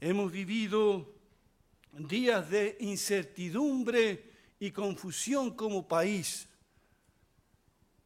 Hemos 0.00 0.30
vivido 0.30 1.14
días 1.92 2.50
de 2.50 2.76
incertidumbre 2.80 4.30
y 4.60 4.70
confusión 4.70 5.52
como 5.52 5.88
país, 5.88 6.46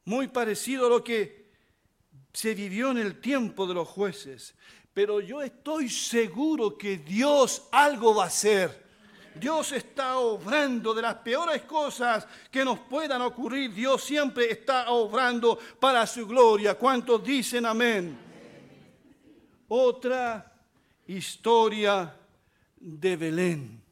muy 0.04 0.28
parecido 0.28 0.86
a 0.86 0.90
lo 0.90 1.02
que 1.02 1.50
se 2.32 2.54
vivió 2.54 2.92
en 2.92 2.98
el 2.98 3.20
tiempo 3.20 3.66
de 3.66 3.74
los 3.74 3.88
jueces. 3.88 4.54
Pero 4.94 5.20
yo 5.20 5.42
estoy 5.42 5.88
seguro 5.88 6.78
que 6.78 6.98
Dios 6.98 7.68
algo 7.72 8.14
va 8.14 8.24
a 8.24 8.28
hacer. 8.28 8.88
Dios 9.34 9.72
está 9.72 10.18
obrando 10.18 10.92
de 10.92 11.02
las 11.02 11.14
peores 11.16 11.62
cosas 11.62 12.26
que 12.50 12.64
nos 12.64 12.78
puedan 12.80 13.22
ocurrir. 13.22 13.72
Dios 13.72 14.02
siempre 14.02 14.50
está 14.50 14.90
obrando 14.90 15.58
para 15.78 16.06
su 16.06 16.26
gloria. 16.26 16.74
¿Cuántos 16.74 17.22
dicen 17.22 17.66
amén? 17.66 18.16
Otra 19.68 20.49
historia 21.16 22.14
de 22.76 23.16
Belén. 23.16 23.82